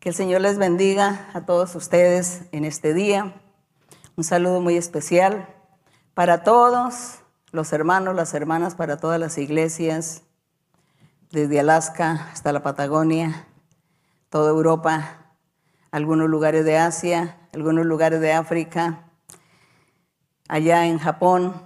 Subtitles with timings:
[0.00, 3.34] Que el Señor les bendiga a todos ustedes en este día.
[4.14, 5.48] Un saludo muy especial
[6.14, 7.18] para todos
[7.50, 10.22] los hermanos, las hermanas, para todas las iglesias,
[11.32, 13.48] desde Alaska hasta la Patagonia,
[14.28, 15.34] toda Europa,
[15.90, 19.10] algunos lugares de Asia, algunos lugares de África,
[20.46, 21.60] allá en Japón,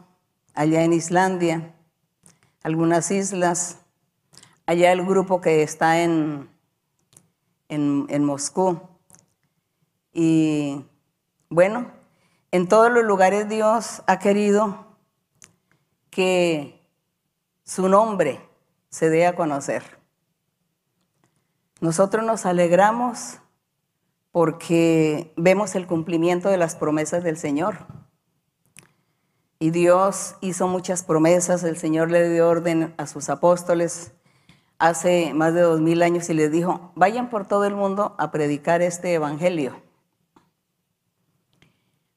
[0.55, 1.75] allá en Islandia,
[2.63, 3.77] algunas islas,
[4.65, 6.52] allá el grupo que está en,
[7.73, 8.81] en, Moscú.
[10.13, 10.85] Y
[11.49, 11.91] bueno,
[12.51, 14.87] en todos los lugares Dios ha querido
[16.11, 16.87] que
[17.65, 18.41] su nombre
[18.91, 19.83] se dé a conocer.
[21.81, 23.39] Nosotros nos alegramos
[24.31, 27.87] porque vemos el cumplimiento de las promesas del Señor.
[29.59, 34.13] Y Dios hizo muchas promesas, el Señor le dio orden a sus apóstoles
[34.83, 38.33] hace más de dos mil años y les dijo, vayan por todo el mundo a
[38.33, 39.81] predicar este evangelio.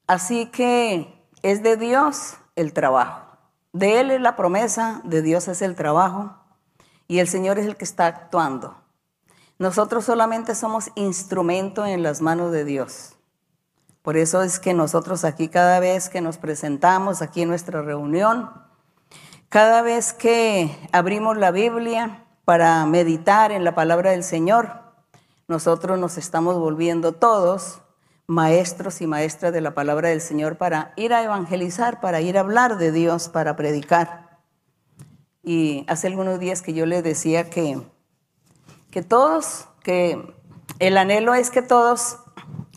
[0.08, 3.38] Así que es de Dios el trabajo.
[3.72, 6.34] De Él es la promesa, de Dios es el trabajo
[7.06, 8.76] y el Señor es el que está actuando.
[9.60, 13.14] Nosotros solamente somos instrumento en las manos de Dios.
[14.02, 18.50] Por eso es que nosotros aquí cada vez que nos presentamos aquí en nuestra reunión,
[19.50, 24.70] cada vez que abrimos la Biblia para meditar en la palabra del Señor,
[25.48, 27.80] nosotros nos estamos volviendo todos
[28.28, 32.40] maestros y maestras de la palabra del Señor para ir a evangelizar, para ir a
[32.40, 34.38] hablar de Dios, para predicar.
[35.42, 37.82] Y hace algunos días que yo les decía que,
[38.92, 40.32] que todos, que
[40.78, 42.18] el anhelo es que todos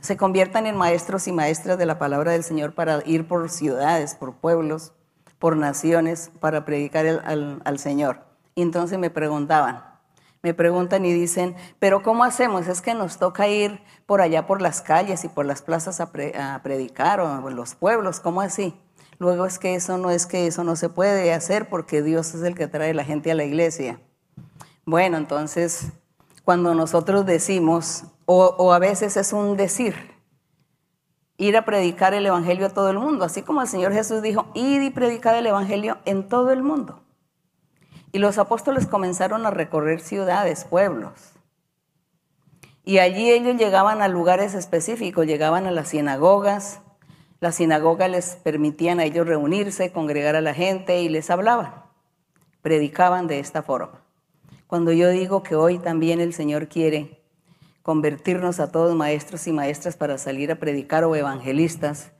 [0.02, 4.16] se conviertan en maestros y maestras de la palabra del Señor para ir por ciudades,
[4.16, 4.94] por pueblos,
[5.38, 8.29] por naciones, para predicar al, al, Señor.
[8.60, 9.86] Y entonces me preguntaban,
[10.44, 12.68] me preguntan y dicen, pero ¿cómo hacemos?
[12.68, 16.12] Es que nos toca ir por allá por las calles y por las plazas a,
[16.40, 18.78] a predicar o en los pueblos, ¿cómo así?
[19.18, 22.44] Luego es que eso no es que eso no se puede hacer porque Dios es
[22.44, 24.02] el que trae la gente a la iglesia.
[24.84, 25.94] Bueno, entonces
[26.44, 29.96] cuando nosotros decimos, o, a veces es un decir,
[31.38, 34.48] ir a predicar el Evangelio a todo el mundo, así como el Señor Jesús dijo,
[34.54, 37.06] ir y predicar el Evangelio en todo el mundo.
[38.12, 41.12] Y los apóstoles comenzaron a recorrer ciudades, pueblos.
[42.84, 46.82] Y allí ellos llegaban a lugares específicos, llegaban a las sinagogas.
[47.40, 51.84] Las sinagogas les permitían a ellos reunirse, congregar a la gente y les hablaban.
[52.62, 54.02] Predicaban de esta forma.
[54.66, 57.24] Cuando yo digo que hoy también el Señor quiere
[57.84, 62.12] convertirnos a todos maestros y maestras para salir a predicar o evangelistas,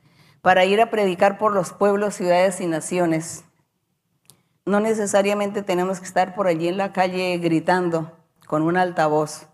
[0.42, 3.44] para ir a predicar por los pueblos, ciudades y naciones,
[4.70, 8.12] no necesariamente tenemos que estar por allí en la calle gritando
[8.46, 9.48] con un altavoz,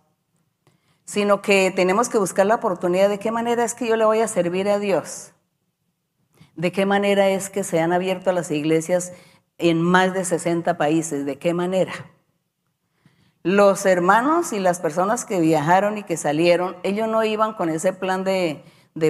[1.05, 4.21] sino que tenemos que buscar la oportunidad de qué manera es que yo le voy
[4.21, 5.33] a servir a Dios,
[6.55, 9.13] de qué manera es que se han abierto las iglesias
[9.59, 11.93] en más de 60 países, de qué manera.
[13.43, 17.93] Los hermanos y las personas que viajaron y que salieron, ellos no iban con ese
[17.93, 18.65] plan de,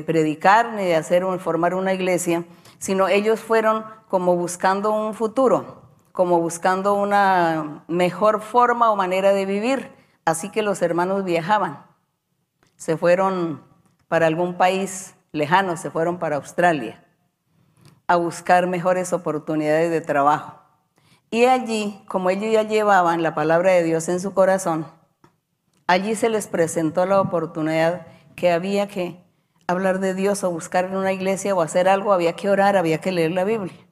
[0.05, 2.44] predicar ni de hacer formar una iglesia,
[2.78, 5.86] sino ellos fueron como buscando un futuro,
[6.16, 9.93] como buscando una mejor forma o manera de vivir.
[10.25, 11.84] Así que los hermanos viajaban.
[12.77, 13.62] Se fueron
[14.09, 17.05] para algún país lejano, se fueron para Australia
[18.06, 20.59] a buscar mejores oportunidades de trabajo.
[21.31, 24.87] Y allí, como ellos ya llevaban la palabra de Dios en su corazón,
[25.87, 28.06] allí se les presentó la oportunidad
[28.37, 29.22] que había que
[29.66, 33.03] hablar de Dios o buscar en una iglesia o hacer algo, había que orar, había
[33.03, 33.86] que leer la Biblia.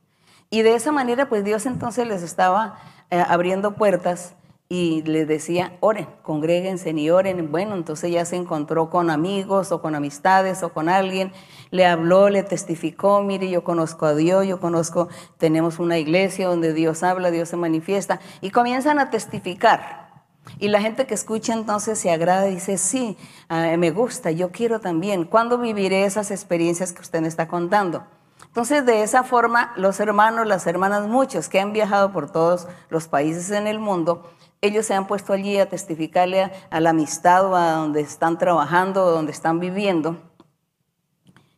[0.55, 2.79] Y de esa manera, pues Dios entonces les estaba
[3.11, 4.37] eh, abriendo puertas
[4.69, 7.51] y les decía, oren, congréguense y oren.
[7.51, 11.33] Bueno, entonces ya se encontró con amigos o con amistades o con alguien,
[11.73, 16.73] le habló, le testificó, mire, yo conozco a Dios, yo conozco, tenemos una iglesia donde
[16.73, 20.23] Dios habla, Dios se manifiesta, y comienzan a testificar.
[20.61, 23.17] Y la gente que escucha entonces se agrada y dice, sí,
[23.49, 25.25] ah, me gusta, yo quiero también.
[25.25, 28.05] ¿Cuándo viviré esas experiencias que usted me está contando?
[28.55, 33.09] Entonces, de esa forma, los hermanos, las hermanas, muchos que han viajado por todos los
[33.09, 34.31] países en el mundo,
[34.61, 39.03] ellos se han puesto allí a testificarle a, la amistad o a donde están trabajando
[39.03, 40.19] o donde están viviendo.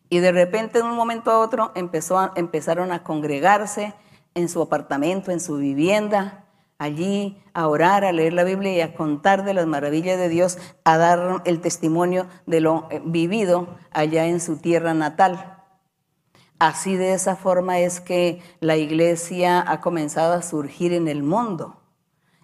[0.09, 3.93] Y de repente, de un momento a otro, empezó empezaron a congregarse
[4.35, 6.47] en su apartamento, en su vivienda,
[6.79, 10.57] allí a orar, a leer la Biblia y a contar de las maravillas de Dios,
[10.83, 15.56] a dar el testimonio de lo eh, vivido allá en su tierra natal.
[16.59, 21.83] Así de esa forma es que la iglesia ha comenzado a surgir en el mundo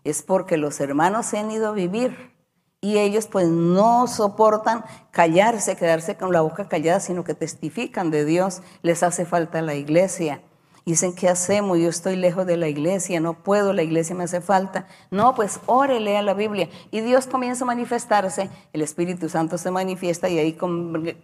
[0.05, 2.33] es porque los hermanos se han ido a vivir
[2.81, 8.25] Y ellos pues no soportan callarse, quedarse con la boca callada, sino que testifican de
[8.25, 8.61] Dios.
[8.83, 10.43] Les hace falta la iglesia.
[10.85, 11.79] Dicen, ¿qué hacemos?
[11.79, 14.89] Yo estoy lejos de la iglesia, no puedo, la iglesia me hace falta.
[15.11, 16.69] No, pues ore, lea la Biblia.
[16.91, 20.55] Y Dios comienza a manifestarse, el Espíritu Santo se manifiesta y ahí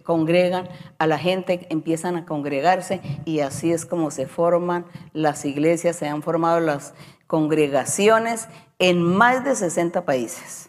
[0.03, 5.97] congregan a la gente, empiezan a congregarse y así es como se forman las iglesias,
[5.97, 6.93] se han formado las
[7.27, 8.47] congregaciones
[8.79, 10.68] en más de 60 países.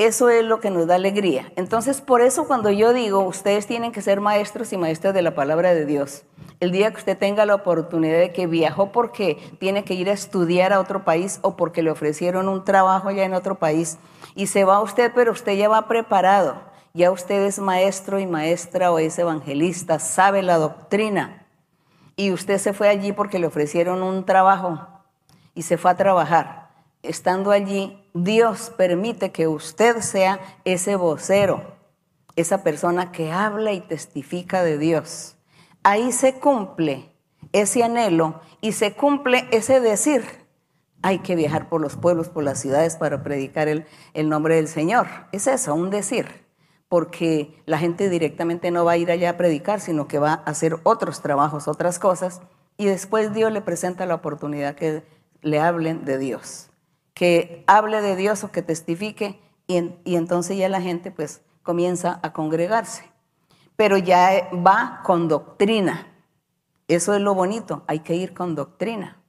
[0.00, 1.52] Eso es lo que nos da alegría.
[1.56, 5.34] Entonces, por eso cuando yo digo, ustedes tienen que ser maestros y maestras de la
[5.34, 6.22] palabra de Dios,
[6.58, 10.14] el día que usted tenga la oportunidad de que viajó porque tiene que ir a
[10.14, 13.98] estudiar a otro país o porque le ofrecieron un trabajo ya en otro país
[14.34, 16.62] y se va usted, pero usted ya va preparado,
[16.94, 21.44] ya usted es maestro y maestra o es evangelista, sabe la doctrina.
[22.16, 24.78] Y usted se fue allí porque le ofrecieron un trabajo
[25.54, 26.59] y se fue a trabajar
[27.02, 31.62] estando allí, Dios permite que usted sea ese vocero,
[32.36, 35.36] esa persona que habla y testifica de Dios.
[35.82, 37.10] Ahí se cumple
[37.52, 40.24] ese anhelo y se cumple ese decir.
[41.02, 43.86] Hay que viajar por los pueblos, por las ciudades para predicar el,
[44.28, 45.06] nombre del Señor.
[45.32, 46.48] Es eso, un decir
[46.88, 50.50] porque la gente directamente no va a ir allá a predicar, sino que va a
[50.50, 52.40] hacer otros trabajos, otras cosas,
[52.76, 55.04] y después Dios le presenta la oportunidad que
[55.40, 56.69] le hablen de Dios
[57.14, 62.20] que hable de Dios o que testifique y, y entonces ya la gente pues comienza
[62.22, 63.04] a congregarse.
[63.76, 66.06] Pero ya va con doctrina.
[66.88, 69.22] Eso es lo bonito, hay que ir con doctrina.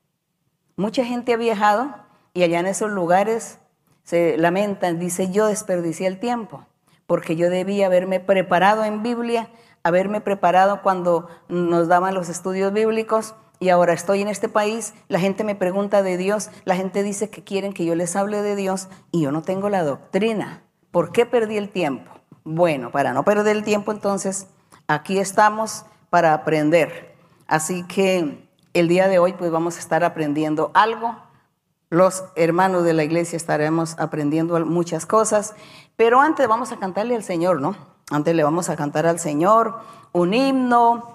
[0.75, 1.93] Mucha gente ha viajado
[2.33, 3.59] y allá en esos lugares
[4.03, 6.65] se lamentan, dice yo desperdicié el tiempo,
[7.05, 9.49] porque yo debía haberme preparado en Biblia,
[9.83, 15.19] haberme preparado cuando nos daban los estudios bíblicos y ahora estoy en este país, la
[15.19, 18.55] gente me pregunta de Dios, la gente dice que quieren que yo les hable de
[18.55, 20.63] Dios y yo no tengo la doctrina.
[20.89, 22.11] ¿Por qué perdí el tiempo?
[22.43, 24.47] Bueno, para no perder el tiempo entonces,
[24.87, 27.15] aquí estamos para aprender.
[27.45, 31.15] Así que el día de hoy pues vamos a estar aprendiendo algo.
[31.91, 35.53] Los hermanos de la iglesia estaremos aprendiendo muchas cosas,
[35.95, 37.75] pero antes vamos a cantarle al Señor, ¿no?
[38.09, 39.75] Antes le vamos a cantar al Señor
[40.13, 41.10] un himno,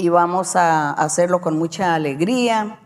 [0.00, 2.78] y vamos a hacerlo con mucha alegría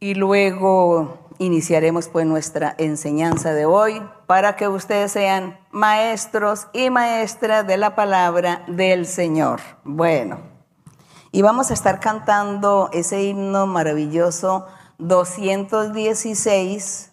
[0.00, 7.66] y luego iniciaremos pues nuestra enseñanza de hoy para que ustedes sean maestros y maestras
[7.66, 9.60] de la palabra del Señor.
[9.84, 10.38] Bueno,
[11.32, 14.64] y vamos a estar cantando ese himno maravilloso
[14.96, 17.12] 216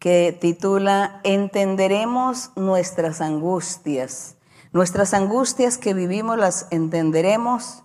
[0.00, 4.34] que titula Entenderemos nuestras angustias.
[4.72, 7.84] Nuestras angustias que vivimos las entenderemos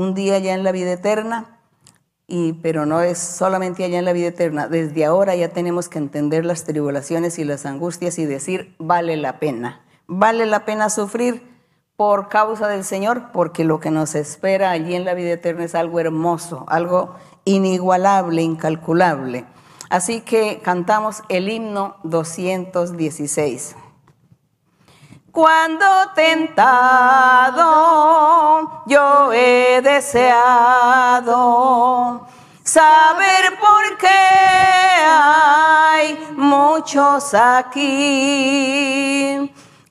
[0.00, 1.58] un día ya en la vida eterna,
[2.26, 4.66] y, pero no es solamente allá en la vida eterna.
[4.66, 9.38] Desde ahora ya tenemos que entender las tribulaciones y las angustias y decir, vale la
[9.40, 9.82] pena.
[10.06, 11.42] Vale la pena sufrir
[11.96, 15.74] por causa del Señor, porque lo que nos espera allí en la vida eterna es
[15.74, 17.14] algo hermoso, algo
[17.44, 19.44] inigualable, incalculable.
[19.90, 23.76] Así que cantamos el himno 216.
[25.32, 25.86] Cuando
[26.16, 27.62] tentado
[28.86, 31.36] yo he deseado
[32.64, 34.08] saber por qué
[35.06, 38.34] hay muchos aquí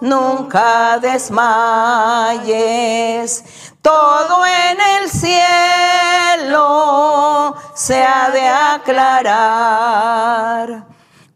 [0.00, 1.32] nunca desmayes,
[3.82, 5.42] todo en el cielo
[7.74, 9.82] se ha de aclarar.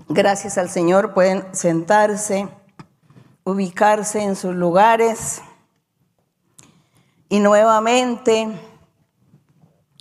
[0.08, 2.48] Gracias al Señor pueden sentarse,
[3.44, 5.42] ubicarse en sus lugares.
[7.28, 8.75] Y nuevamente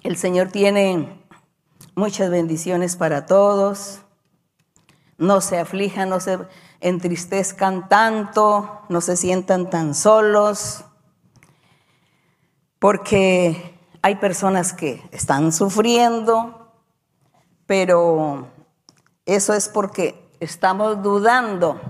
[0.04, 1.20] el Señor tiene
[1.96, 4.02] muchas bendiciones para todos.
[5.18, 6.38] No se aflijan, no se
[6.80, 10.84] entristezcan tanto, no se sientan tan solos
[12.78, 16.70] porque hay personas que están sufriendo,
[17.64, 18.48] pero
[19.24, 21.80] eso es porque estamos dudando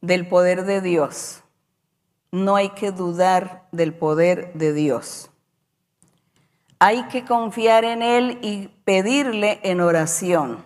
[0.00, 1.42] del poder de Dios.
[2.30, 5.31] No hay que dudar del poder de Dios.
[6.84, 10.64] Hay que confiar en Él y pedirle en oración.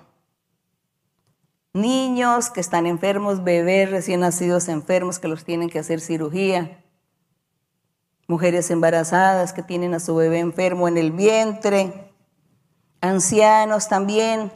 [1.74, 6.82] Niños que están enfermos, bebés recién nacidos enfermos que los tienen que hacer cirugía
[8.28, 12.10] mujeres embarazadas que tienen a su bebé enfermo en el vientre,
[13.02, 14.50] ancianos también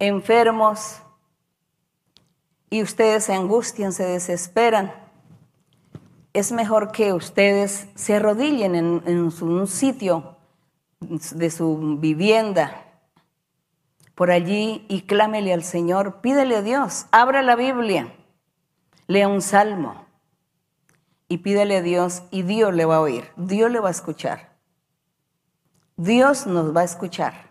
[0.00, 0.96] enfermos,
[2.68, 4.92] y ustedes se angustian, se desesperan.
[6.34, 10.37] Es mejor que ustedes se arrodillen en, un sitio
[11.00, 12.84] de su vivienda,
[14.14, 18.12] por allí, y clámele al Señor, pídele a Dios, abra la Biblia,
[19.06, 20.06] lea un salmo
[21.28, 24.56] y pídele a Dios y Dios le va a oír, Dios le va a escuchar.
[25.96, 27.50] Dios nos va a escuchar.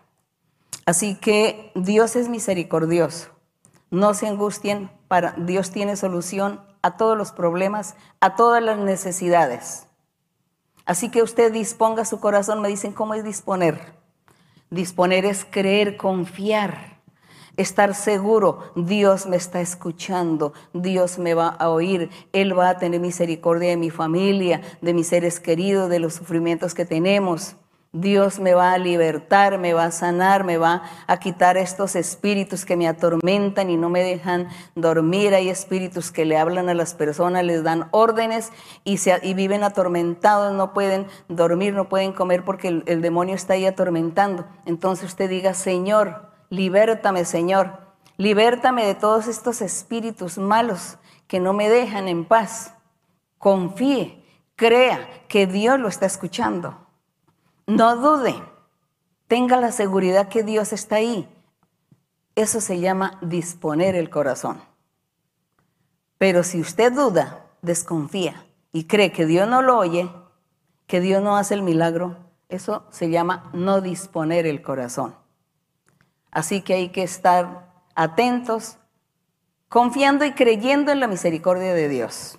[0.86, 3.28] Así que Dios es misericordioso.
[3.90, 9.87] No se angustien, para Dios tiene solución a todos los problemas, a todas las necesidades.
[10.88, 13.78] Así que usted disponga su corazón, me dicen, ¿cómo es disponer?
[14.70, 16.98] Disponer es creer, confiar
[17.58, 23.00] estar seguro, Dios me está escuchando, Dios me va a oír, Él va a tener
[23.00, 27.56] misericordia de mi familia, de mis seres queridos, de los sufrimientos que tenemos.
[27.92, 32.66] Dios me va a libertar, me va a sanar, me va a quitar estos espíritus
[32.66, 35.34] que me atormentan y no me dejan dormir.
[35.34, 38.52] Hay espíritus que le hablan a las personas, les dan órdenes
[38.84, 38.98] y,
[39.32, 44.46] viven atormentados, no pueden dormir, no pueden comer porque el, el demonio está ahí atormentando.
[44.66, 47.78] Entonces usted diga, Señor, libértame Señor,
[48.18, 52.74] libértame de todos estos espíritus malos que no me dejan en paz.
[53.38, 54.24] Confíe,
[54.56, 56.87] crea que Dios lo está escuchando.
[57.68, 58.34] No dude,
[59.26, 61.28] tenga la seguridad que Dios está ahí.
[62.34, 64.62] Eso se llama disponer el corazón.
[66.16, 70.10] Pero si usted duda, desconfía y cree que Dios no lo oye,
[70.86, 72.16] que Dios no hace el milagro,
[72.48, 75.14] eso se llama no disponer el corazón.
[76.30, 78.78] Así que hay que estar atentos,
[79.68, 82.38] confiando y creyendo en la misericordia de Dios.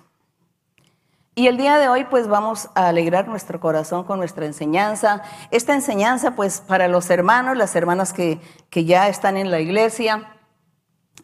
[1.40, 5.22] Y el día de hoy pues vamos a alegrar nuestro corazón con nuestra enseñanza.
[5.50, 10.36] Esta enseñanza pues para los hermanos, las hermanas que, que ya están en la iglesia,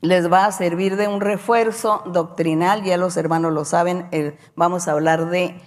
[0.00, 4.08] les va a servir de un refuerzo doctrinal, ya los hermanos lo saben,
[4.54, 5.60] vamos a hablar de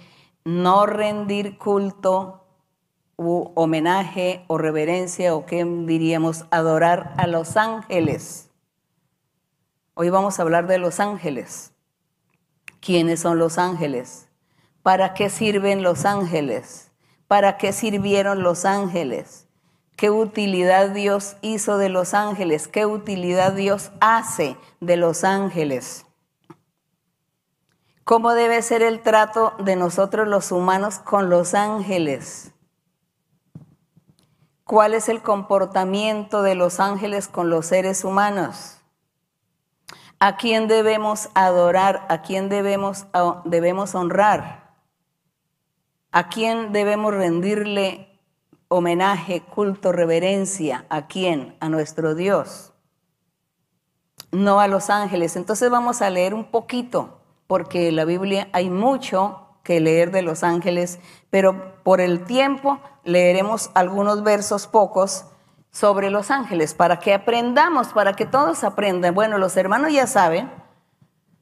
[0.44, 2.44] no rendir culto
[3.14, 8.50] homenaje o reverencia o qué diríamos adorar a los ángeles.
[9.94, 11.72] Hoy vamos a hablar de los ángeles.
[12.80, 14.26] ¿Quiénes son los ángeles?
[14.82, 16.90] ¿Para qué sirven los ángeles?
[17.28, 19.46] ¿Para qué sirvieron los ángeles?
[19.96, 22.68] ¿Qué utilidad Dios hizo de los ángeles?
[22.68, 26.06] ¿Qué utilidad Dios hace de los ángeles?
[28.04, 32.52] ¿Cómo debe ser el trato de nosotros los humanos con los ángeles?
[34.64, 38.78] ¿Cuál es el comportamiento de los ángeles con los seres humanos?
[40.18, 42.06] ¿A quién debemos adorar?
[42.08, 43.06] ¿A quién debemos,
[43.44, 44.59] debemos honrar?
[46.12, 48.18] ¿A quién debemos rendirle
[48.66, 50.84] homenaje, culto, reverencia?
[50.88, 51.56] ¿A quién?
[51.60, 52.72] A nuestro Dios.
[54.32, 55.36] No a los ángeles.
[55.36, 60.22] Entonces vamos a leer un poquito, porque en la Biblia hay mucho que leer de
[60.22, 60.98] los ángeles,
[61.30, 65.26] pero por el tiempo leeremos algunos versos pocos
[65.70, 69.14] sobre los ángeles para que aprendamos, para que todos aprendan.
[69.14, 70.50] Bueno, los hermanos ya saben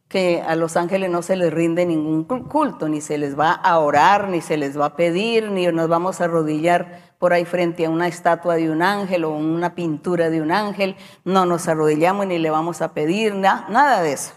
[0.09, 3.79] que a los ángeles no se les rinde ningún culto, ni se les va a
[3.79, 7.85] orar, ni se les va a pedir, ni nos vamos a arrodillar por ahí frente
[7.85, 10.97] a una estatua de un ángel o una pintura de un ángel.
[11.25, 14.33] No nos arrodillamos ni le vamos a pedir nada de eso.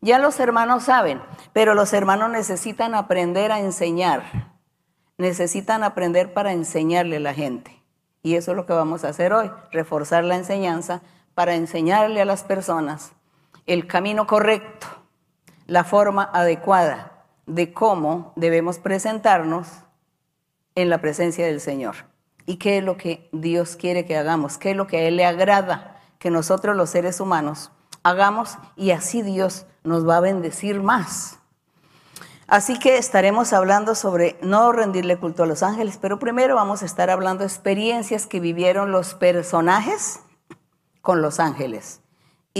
[0.00, 1.20] Ya los hermanos saben,
[1.52, 4.48] pero los hermanos necesitan aprender a enseñar
[5.18, 7.82] necesitan aprender para enseñarle a la gente.
[8.22, 11.02] Y eso es lo que vamos a hacer hoy, reforzar la enseñanza
[11.34, 13.12] para enseñarle a las personas
[13.66, 14.86] el camino correcto,
[15.68, 17.12] la forma adecuada
[17.46, 19.68] de cómo debemos presentarnos
[20.74, 21.96] en la presencia del Señor.
[22.46, 25.16] Y qué es lo que Dios quiere que hagamos, qué es lo que a Él
[25.16, 27.70] le agrada que nosotros los seres humanos
[28.02, 31.38] hagamos y así Dios nos va a bendecir más.
[32.46, 36.86] Así que estaremos hablando sobre no rendirle culto a los ángeles, pero primero vamos a
[36.86, 40.20] estar hablando de experiencias que vivieron los personajes
[41.02, 42.00] con los ángeles.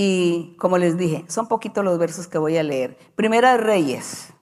[0.01, 2.97] Y como les dije, son poquitos los versos que voy a leer.
[3.17, 4.33] Primera de Reyes.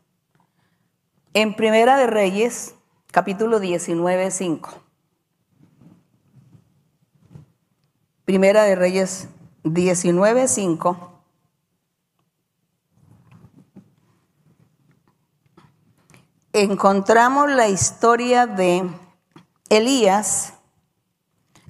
[1.32, 2.74] En Primera de Reyes,
[3.10, 4.82] capítulo 19, 5.
[8.26, 9.30] Primera de Reyes
[9.64, 11.12] 19, 5.
[16.52, 18.90] encontramos la historia de
[19.70, 20.52] Elías,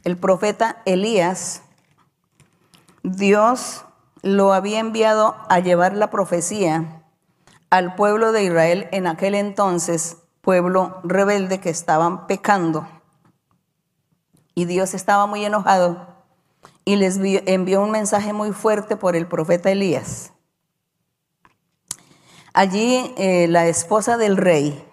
[0.04, 1.62] el profeta Elías.
[3.02, 3.85] Dios
[4.26, 7.04] lo había enviado a llevar la profecía
[7.70, 12.88] al pueblo de Israel en aquel entonces, pueblo rebelde que estaban pecando.
[14.56, 16.08] Y Dios estaba muy enojado
[16.84, 20.32] y les envió un mensaje muy fuerte por el profeta Elías.
[22.52, 24.84] Allí eh, la esposa del rey,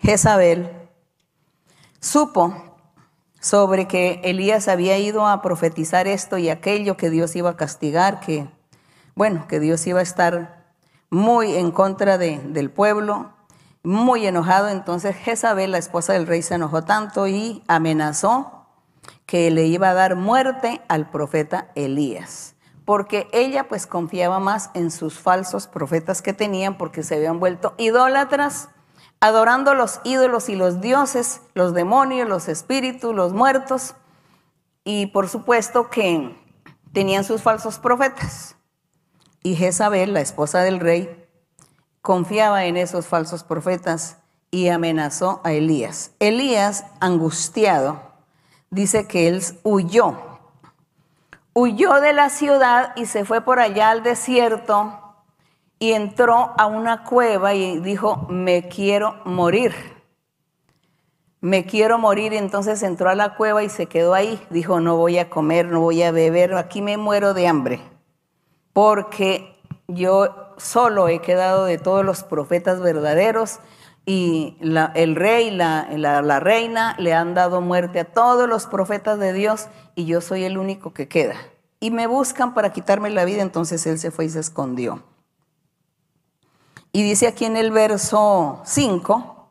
[0.00, 0.90] Jezabel,
[2.00, 2.65] supo
[3.46, 8.18] sobre que Elías había ido a profetizar esto y aquello, que Dios iba a castigar,
[8.18, 8.48] que,
[9.14, 10.64] bueno, que Dios iba a estar
[11.10, 13.30] muy en contra del pueblo,
[13.84, 14.68] muy enojado.
[14.68, 18.66] Entonces Jezabel, la esposa del rey, se enojó tanto y amenazó
[19.26, 24.92] que le iba a dar muerte al profeta Elías porque ella pues confiaba más en
[24.92, 28.68] sus falsos profetas que tenían porque se habían vuelto idólatras,
[29.20, 33.94] adorando los ídolos y los dioses, los demonios, los espíritus, los muertos,
[34.84, 36.38] y por supuesto que
[36.92, 38.56] tenían sus falsos profetas.
[39.42, 41.28] Y Jezabel, la esposa del rey,
[42.02, 44.18] confiaba en esos falsos profetas
[44.50, 46.12] y amenazó a Elías.
[46.20, 48.00] Elías, angustiado,
[48.70, 50.36] dice que él huyó
[51.56, 55.05] huyó de la ciudad y se fue por allá al desierto
[55.78, 59.74] y entró a una cueva y dijo, me quiero morir.
[61.40, 62.32] Me quiero morir.
[62.32, 64.40] Entonces entró a la cueva y se quedó ahí.
[64.50, 67.80] Dijo, no voy a comer, no voy a beber, aquí me muero de hambre.
[68.72, 69.54] Porque
[69.86, 73.60] yo solo he quedado de todos los profetas verdaderos
[74.06, 79.32] y el rey, la, la, reina le han dado muerte a todos los profetas de
[79.32, 81.34] Dios y yo soy el único que queda.
[81.80, 85.02] Y me buscan para quitarme la vida, entonces él se fue y se escondió.
[86.96, 89.50] Y dice aquí en el verso 5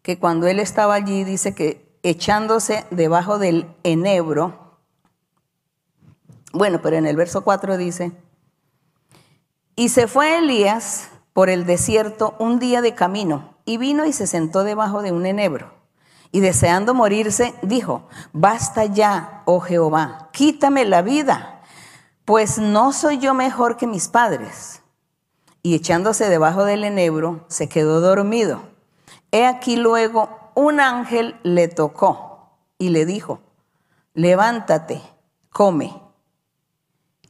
[0.00, 4.78] que cuando él estaba allí, dice que echándose debajo del enebro,
[6.54, 8.12] bueno, pero en el verso 4 dice,
[9.76, 14.26] y se fue Elías por el desierto un día de camino, y vino y se
[14.26, 15.74] sentó debajo de un enebro.
[16.32, 21.60] Y deseando morirse, dijo, basta ya, oh Jehová, quítame la vida,
[22.24, 24.80] pues no soy yo mejor que mis padres.
[25.68, 28.62] Y echándose debajo del enebro, se quedó dormido.
[29.32, 33.40] He aquí luego un ángel le tocó y le dijo,
[34.14, 35.02] levántate,
[35.50, 36.00] come.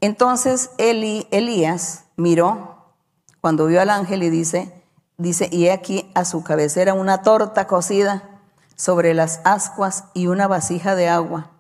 [0.01, 2.95] Entonces Elías miró
[3.41, 4.85] cuando vio al ángel y dice,
[5.17, 8.41] dice, y he aquí a su cabecera una torta cocida
[8.77, 11.51] sobre las ascuas y una vasija de agua.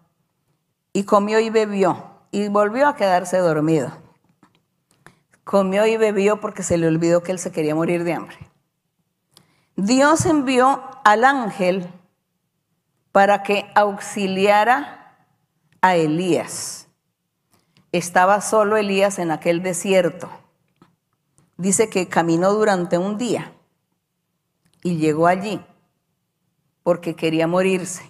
[0.92, 3.90] Y comió y bebió y volvió a quedarse dormido.
[5.48, 8.36] Comió y bebió porque se le olvidó que él se quería morir de hambre.
[9.76, 11.90] Dios envió al ángel
[13.12, 15.16] para que auxiliara
[15.80, 16.88] a Elías.
[17.92, 20.28] Estaba solo Elías en aquel desierto.
[21.56, 23.50] Dice que caminó durante un día
[24.82, 25.64] y llegó allí
[26.82, 28.02] porque quería morirse.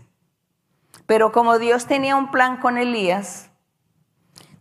[1.06, 3.47] Pero como Dios tenía un plan con Elías,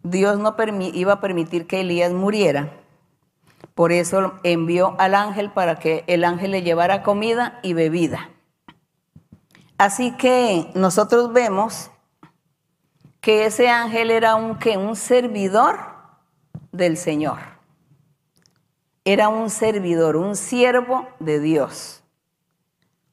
[0.09, 0.55] Dios no
[0.93, 2.71] iba a permitir que Elías muriera
[3.77, 8.31] por eso envió al ángel para que el ángel le llevara comida y bebida.
[9.77, 11.91] Así que nosotros vemos
[13.21, 15.77] que ese ángel era un, un servidor
[16.71, 17.37] del Señor.
[19.05, 22.01] Era un servidor, un siervo de Dios.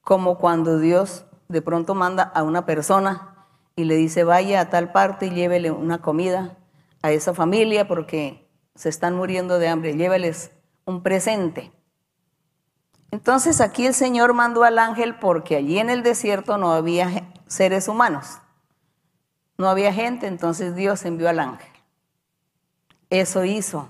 [0.01, 4.91] Como cuando Dios de pronto manda a una persona y le dice, vaya a tal
[4.91, 6.57] parte y llévele una comida
[7.05, 10.51] a esa familia porque se están muriendo de hambre, llévales
[10.85, 11.71] un presente.
[13.11, 17.87] Entonces aquí el Señor mandó al ángel porque allí en el desierto no había seres
[17.87, 18.39] humanos,
[19.57, 21.69] no había gente, entonces Dios envió al ángel.
[23.11, 23.89] Eso hizo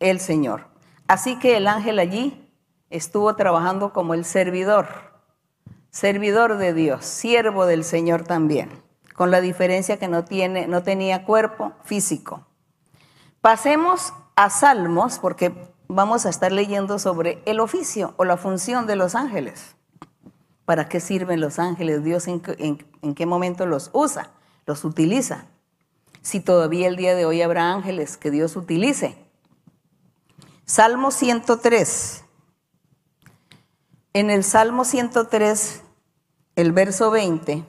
[0.00, 0.66] el Señor.
[1.06, 2.50] Así que el ángel allí
[2.88, 4.86] estuvo trabajando como el servidor,
[5.90, 8.70] servidor de Dios, siervo del Señor también,
[9.14, 12.46] con la diferencia que no, tiene, no tenía cuerpo físico.
[13.44, 15.52] Pasemos a Salmos, porque
[15.86, 19.76] vamos a estar leyendo sobre el oficio o la función de los ángeles.
[20.64, 22.02] ¿Para qué sirven los ángeles?
[22.02, 24.30] Dios en, qué momento los usa,
[24.64, 25.44] los utiliza.
[26.22, 29.18] Si todavía el día de hoy habrá ángeles que Dios utilice.
[30.64, 32.24] Salmo 103.
[34.14, 35.82] En el Salmo 103,
[36.56, 37.62] el verso 20,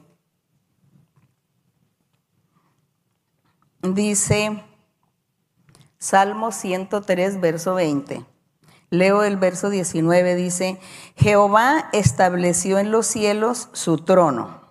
[3.81, 4.63] dice,
[6.05, 8.23] Salmo 103, verso 20.
[8.91, 10.79] Leo el verso 19, dice,
[11.15, 14.61] Jehová estableció en los cielos su trono.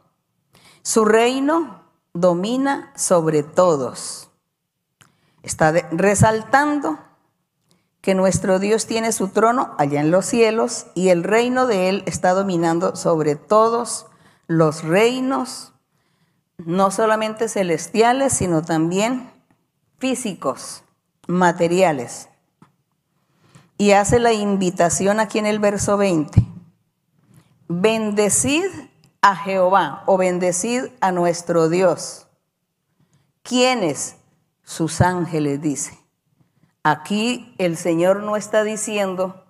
[0.82, 4.30] Su reino domina sobre todos.
[5.42, 7.00] Está resaltando
[8.00, 12.04] que nuestro Dios tiene su trono allá en los cielos y el reino de Él
[12.06, 14.06] está dominando sobre todos
[14.46, 15.72] los reinos,
[16.58, 19.32] no solamente celestiales, sino también
[19.98, 20.83] físicos
[21.26, 22.28] materiales.
[23.76, 26.42] Y hace la invitación aquí en el verso 20.
[27.68, 28.66] Bendecid
[29.20, 32.26] a Jehová o bendecid a nuestro Dios.
[33.42, 34.16] ¿Quiénes?
[34.62, 35.98] Sus ángeles, dice.
[36.82, 39.44] Aquí el Señor no está diciendo,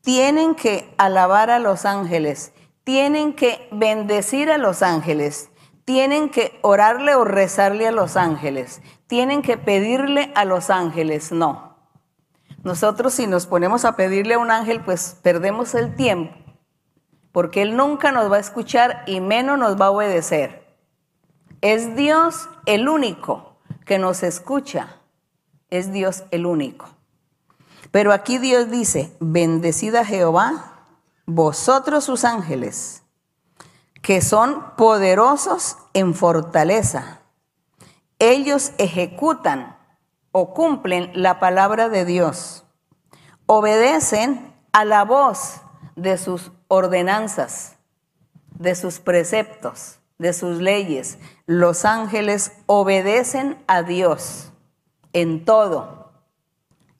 [0.00, 2.52] tienen que alabar a los ángeles,
[2.84, 5.50] tienen que bendecir a los ángeles,
[5.88, 11.78] tienen que orarle o rezarle a los ángeles, tienen que pedirle a los ángeles, no.
[12.62, 16.36] Nosotros si nos ponemos a pedirle a un ángel, pues perdemos el tiempo,
[17.32, 20.76] porque Él nunca nos va a escuchar y menos nos va a obedecer.
[21.62, 24.98] Es Dios el único que nos escucha,
[25.70, 26.86] es Dios el único.
[27.90, 30.82] Pero aquí Dios dice, bendecida Jehová,
[31.24, 33.04] vosotros sus ángeles,
[34.02, 37.18] que son poderosos en fortaleza
[38.18, 39.76] ellos ejecutan
[40.32, 42.64] o cumplen la palabra de Dios.
[43.46, 45.60] Obedecen a la voz
[45.96, 47.76] de sus ordenanzas,
[48.50, 51.18] de sus preceptos, de sus leyes.
[51.46, 54.52] Los ángeles obedecen a Dios
[55.12, 56.12] en todo.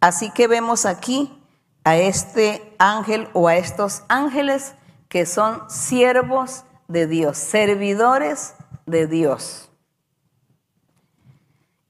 [0.01, 1.45] Así que vemos aquí
[1.83, 4.75] a este ángel o a estos ángeles
[5.09, 8.55] que son siervos de Dios, servidores
[8.87, 9.69] de Dios.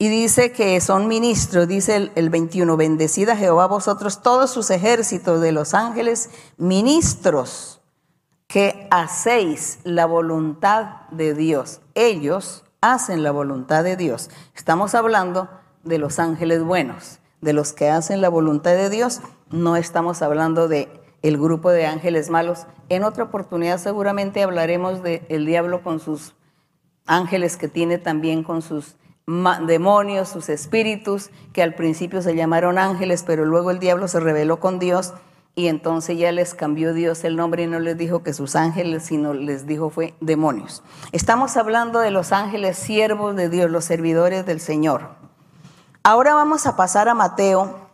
[0.01, 5.51] Y dice que son ministros, dice el, 21, bendecida Jehová vosotros todos sus ejércitos de
[5.51, 7.81] los ángeles, ministros
[8.47, 11.81] que hacéis la voluntad de Dios.
[11.95, 14.31] Ellos hacen la voluntad de Dios.
[14.55, 15.49] Estamos hablando
[15.83, 19.21] de los ángeles buenos, de los que hacen la voluntad de Dios.
[19.51, 22.67] No estamos hablando de el grupo de ángeles malos.
[22.89, 26.35] En otra oportunidad seguramente hablaremos del diablo con sus
[27.07, 28.97] ángeles que tiene también con sus
[29.67, 34.59] demonios, sus espíritus, que al principio se llamaron ángeles, pero luego el diablo se rebeló
[34.59, 35.13] con Dios
[35.55, 39.03] y entonces ya les cambió Dios el nombre y no les dijo que sus ángeles,
[39.03, 40.85] sino les dijo fue demonios.
[41.11, 45.17] Estamos hablando de los ángeles siervos de Dios, los servidores del Señor.
[46.05, 47.88] Ahora vamos a pasar a Mateo,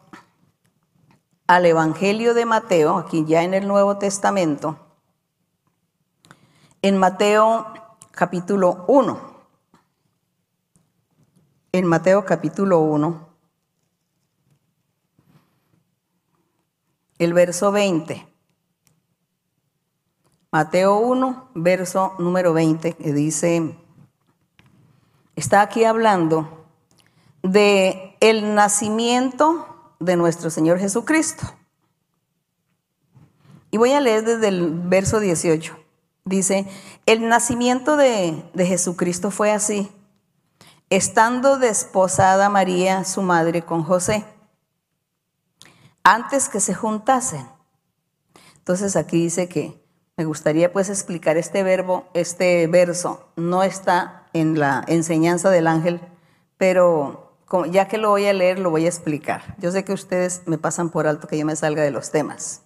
[1.47, 4.79] al Evangelio de Mateo, aquí ya en el Nuevo Testamento,
[6.83, 7.67] en Mateo
[8.13, 9.35] capítulo 1
[11.73, 13.35] en Mateo capítulo 1.
[17.19, 18.27] el verso 20.
[20.53, 23.77] Mateo 1, verso número 20, que dice,
[25.35, 26.67] está aquí hablando
[27.43, 31.45] de el nacimiento de nuestro Señor Jesucristo.
[33.71, 35.77] Y voy a leer desde el verso 18.
[36.25, 36.67] Dice,
[37.07, 39.91] el nacimiento de, de Jesucristo fue así,
[40.91, 44.25] estando desposada María, su madre, con José,
[46.03, 47.47] antes que se juntasen.
[48.59, 49.85] Entonces aquí dice que
[50.17, 56.01] me gustaría pues explicar este verbo, este verso, no está en la enseñanza del ángel,
[56.57, 57.24] pero
[57.65, 59.55] ya que lo voy a leer, lo voy a explicar.
[59.59, 62.63] Yo sé que ustedes me pasan por alto que yo me salga de los temas.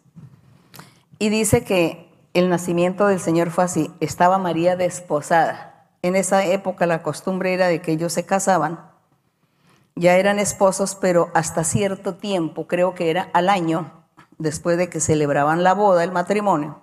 [1.18, 5.88] Y dice que el nacimiento del Señor fue así, estaba María desposada.
[6.02, 8.80] En esa época la costumbre era de que ellos se casaban,
[9.96, 13.90] ya eran esposos, pero hasta cierto tiempo, creo que era al año,
[14.38, 16.80] después de que celebraban la boda, el matrimonio,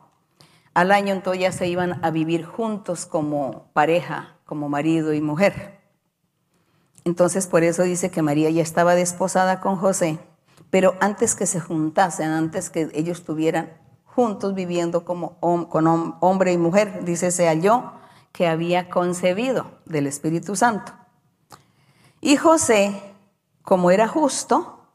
[0.73, 5.74] al año entonces ya se iban a vivir juntos como pareja, como marido y mujer.
[7.05, 10.19] Entonces por eso dice que María ya estaba desposada con José,
[10.71, 13.71] pero antes que se juntasen, antes que ellos estuvieran
[14.03, 17.93] juntos viviendo como con hombre y mujer, dice, se halló
[18.31, 20.93] que había concebido del Espíritu Santo.
[22.21, 22.99] Y José,
[23.61, 24.87] como era justo,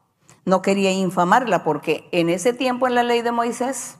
[0.43, 3.97] no quería infamarla porque en ese tiempo en la ley de Moisés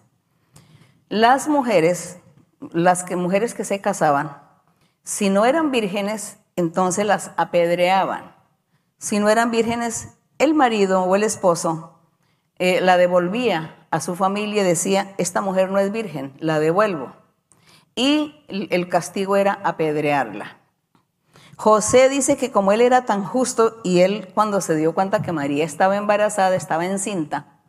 [1.07, 2.17] las mujeres,
[2.71, 4.37] las mujeres que se casaban,
[5.03, 8.35] si no eran vírgenes, entonces las apedreaban.
[8.97, 11.99] Si no eran vírgenes, el marido o el esposo
[12.59, 17.13] eh, la devolvía a su familia y decía, esta mujer no es virgen, la devuelvo.
[17.95, 20.57] Y el castigo era apedrearla.
[21.57, 25.31] José dice que como él era tan justo y él cuando se dio cuenta que
[25.31, 27.60] María estaba embarazada, estaba encinta,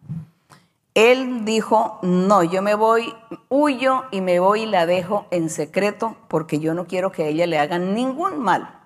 [0.94, 3.14] él dijo, no, yo me voy,
[3.48, 7.26] huyo y me voy y la dejo en secreto porque yo no quiero que a
[7.28, 8.78] ella le hagan ningún mal,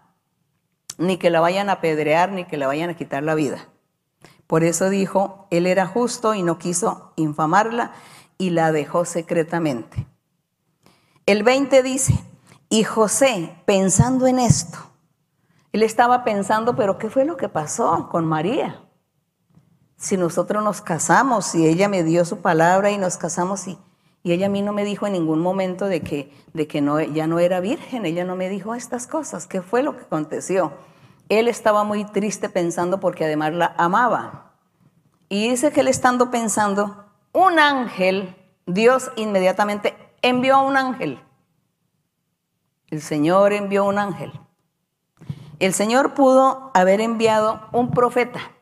[0.99, 3.69] ni que la vayan a apedrear, ni que le vayan a quitar la vida.
[4.47, 7.93] Por eso dijo, él era justo y no quiso infamarla
[8.39, 10.07] y la dejó secretamente.
[11.27, 12.15] El 20 dice,
[12.69, 14.79] y José, pensando en esto,
[15.73, 18.86] él estaba pensando, pero ¿qué fue lo que pasó con María?
[20.07, 23.77] Si nosotros nos casamos, si ella me dio su palabra y nos casamos y,
[24.23, 26.81] ella a mí no me dijo en ningún momento de que, de que
[27.13, 30.73] ya no era virgen, ella no me dijo estas cosas, ¿qué fue lo que aconteció?
[31.29, 34.53] Él estaba muy triste pensando porque además la amaba.
[35.29, 38.35] Y dice que él estando pensando, un ángel,
[38.67, 41.21] Dios inmediatamente envió a un ángel.
[42.91, 44.33] El Señor envió un ángel.
[45.61, 48.56] El Señor pudo haber enviado un profeta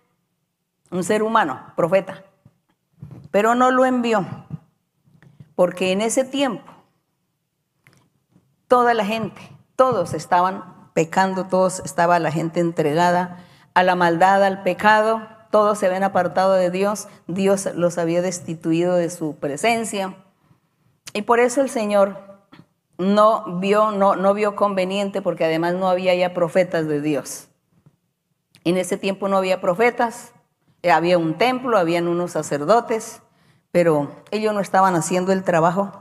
[0.94, 2.22] un ser humano, profeta,
[3.32, 4.24] pero no lo envió,
[5.56, 6.62] porque en ese tiempo
[8.68, 9.40] toda la gente,
[9.74, 15.86] todos estaban pecando, todos estaba la gente entregada a la maldad, al pecado, todos se
[15.86, 20.14] habían apartado de Dios, Dios los había destituido de su presencia.
[21.12, 22.20] Y por eso el Señor
[22.98, 27.48] no vio, no, no vio conveniente, porque además no había ya profetas de Dios.
[28.62, 30.33] En ese tiempo no había profetas,
[30.90, 33.22] había un templo, habían unos sacerdotes,
[33.70, 35.92] pero ellos no estaban haciendo el trabajo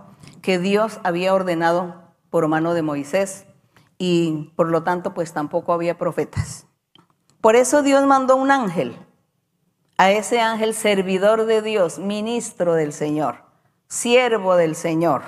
[0.42, 3.46] que Dios había ordenado por mano de Moisés
[3.98, 6.68] y por lo tanto pues tampoco había profetas.
[7.42, 8.98] Por eso Dios mandó un ángel,
[9.98, 13.44] a ese ángel servidor de Dios, ministro del Señor,
[13.88, 15.24] siervo del Señor,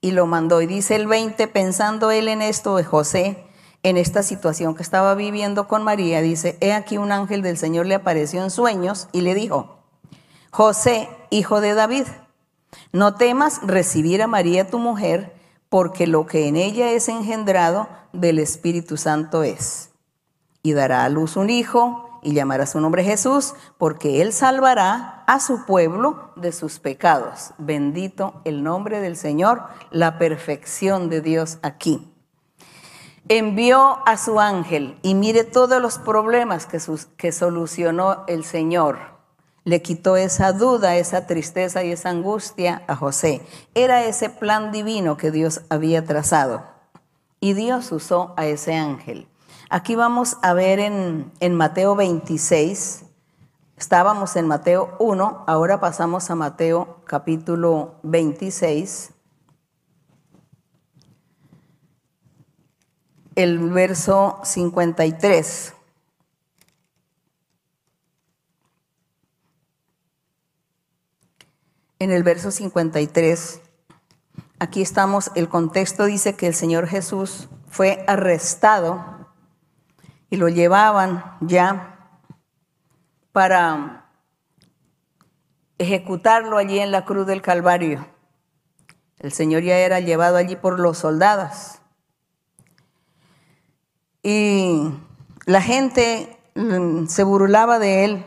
[0.00, 0.62] y lo mandó.
[0.62, 3.47] Y dice el 20, pensando él en esto de José,
[3.88, 7.86] en esta situación que estaba viviendo con María, dice, he aquí un ángel del Señor
[7.86, 9.78] le apareció en sueños y le dijo,
[10.50, 12.04] José, hijo de David,
[12.92, 15.34] no temas recibir a María tu mujer,
[15.70, 19.90] porque lo que en ella es engendrado del Espíritu Santo es.
[20.62, 25.40] Y dará a luz un hijo y llamará su nombre Jesús, porque él salvará a
[25.40, 27.52] su pueblo de sus pecados.
[27.58, 32.12] Bendito el nombre del Señor, la perfección de Dios aquí
[33.28, 36.78] envió a su ángel y mire todos los problemas que,
[37.16, 38.98] que, solucionó el Señor.
[39.64, 43.42] Le quitó esa duda, esa tristeza y esa angustia a José.
[43.74, 46.62] Era ese plan divino que Dios había trazado.
[47.40, 49.28] Y Dios usó a ese ángel.
[49.68, 53.04] Aquí vamos a ver en, en Mateo 26.
[53.76, 59.12] Estábamos en Mateo 1, ahora pasamos a Mateo capítulo 26.
[63.38, 65.74] El verso 53.
[72.00, 73.60] en el verso 53.
[74.58, 79.28] Aquí estamos, el contexto dice que el Señor Jesús fue arrestado
[80.30, 82.20] y lo llevaban ya
[83.32, 84.10] para
[85.78, 88.06] ejecutarlo allí en la cruz del Calvario.
[89.18, 91.77] El Señor ya era llevado allí por los soldados.
[94.22, 94.90] Y
[95.46, 98.24] la gente mm, se burlaba de él.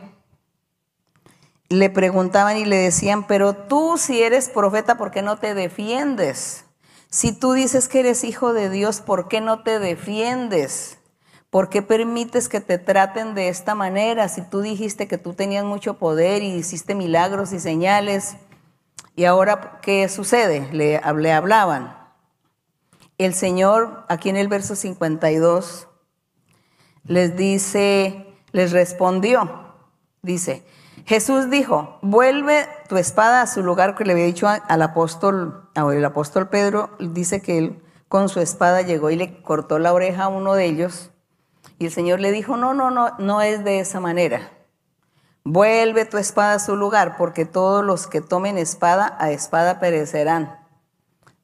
[1.68, 6.64] Le preguntaban y le decían, pero tú si eres profeta, ¿por qué no te defiendes?
[7.08, 10.98] Si tú dices que eres hijo de Dios, ¿por qué no te defiendes?
[11.50, 14.30] ¿Por qué permites que te traten de esta manera?
[14.30, 18.36] Si tú dijiste que tú tenías mucho poder y hiciste milagros y señales,
[19.14, 20.66] ¿y ahora qué sucede?
[20.72, 22.01] Le, le hablaban.
[23.18, 25.88] El Señor, aquí en el verso 52,
[27.04, 29.74] les dice, les respondió,
[30.22, 30.64] dice,
[31.04, 36.04] Jesús dijo, vuelve tu espada a su lugar que le había dicho al apóstol, el
[36.04, 40.28] apóstol Pedro, dice que él con su espada llegó y le cortó la oreja a
[40.28, 41.10] uno de ellos
[41.78, 44.52] y el Señor le dijo, no, no, no, no es de esa manera.
[45.42, 50.61] Vuelve tu espada a su lugar, porque todos los que tomen espada a espada perecerán.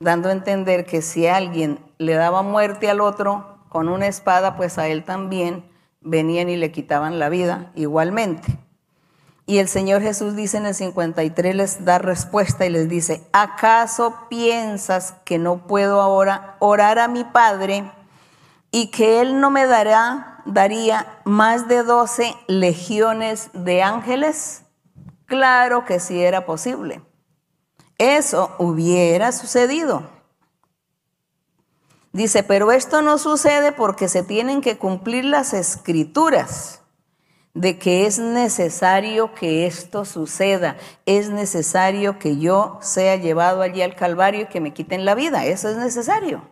[0.01, 4.79] Dando a entender que si alguien le daba muerte al otro con una espada, pues
[4.79, 5.65] a él también
[6.01, 8.59] venían y le quitaban la vida igualmente.
[9.47, 14.27] Y el Señor Jesús dice en el 53, les da respuesta y les dice, ¿acaso
[14.29, 17.91] piensas que no puedo ahora orar a mi Padre?
[18.71, 24.65] y que Él no me dará, daría más de 12 legiones de ángeles?
[25.27, 27.03] Claro que sí era posible.
[27.99, 30.05] Eso hubiera sucedido.
[32.13, 36.81] Dice, pero esto no sucede porque se tienen que cumplir las escrituras
[37.55, 43.97] de que es necesario que esto suceda, es necesario que yo sea llevado allí al
[43.97, 46.43] Calvario y que me quiten la vida, eso es necesario.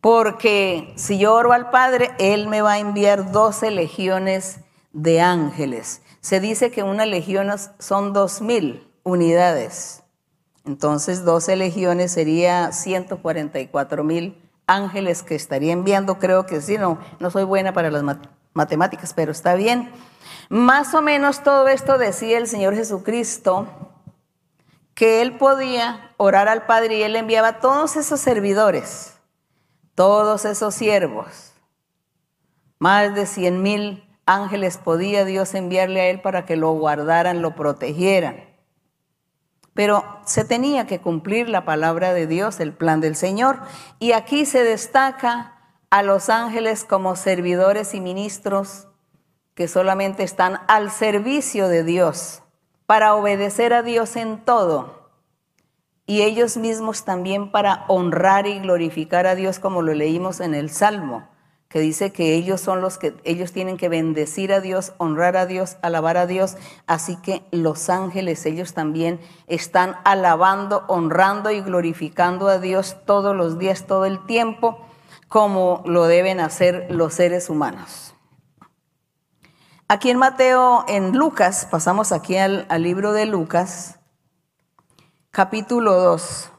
[0.00, 4.60] Porque si yo oro al Padre, Él me va a enviar 12 legiones
[4.92, 6.02] de ángeles.
[6.20, 10.02] Se dice que una legión son dos mil unidades.
[10.66, 16.18] Entonces 12 legiones sería 144 mil ángeles que estaría enviando.
[16.18, 18.02] Creo que sí, no, no soy buena para las
[18.52, 19.90] matemáticas, pero está bien.
[20.50, 23.66] Más o menos todo esto decía el Señor Jesucristo,
[24.94, 29.16] que Él podía orar al Padre y Él enviaba todos esos servidores
[29.96, 31.54] todos esos siervos,
[32.78, 37.54] más de cien mil ángeles podía Dios enviarle a él para que lo guardaran, lo
[37.54, 38.44] protegieran.
[39.76, 43.60] Pero se tenía que cumplir la palabra de Dios, el plan del Señor.
[44.00, 45.52] Y aquí se destaca
[45.90, 48.88] a los ángeles como servidores y ministros
[49.54, 52.42] que solamente están al servicio de Dios,
[52.86, 55.06] para obedecer a Dios en todo
[56.06, 60.70] y ellos mismos también para honrar y glorificar a Dios como lo leímos en el
[60.70, 61.28] Salmo,
[61.76, 65.44] que dice que ellos son los que ellos tienen que bendecir a Dios, honrar a
[65.44, 72.48] Dios, alabar a Dios, así que los ángeles ellos también están alabando, honrando y glorificando
[72.48, 74.78] a Dios todos los días, todo el tiempo,
[75.28, 78.14] como lo deben hacer los seres humanos.
[79.86, 83.98] Aquí en Mateo, en Lucas, pasamos aquí al, libro de Lucas,
[85.30, 86.52] capítulo 2.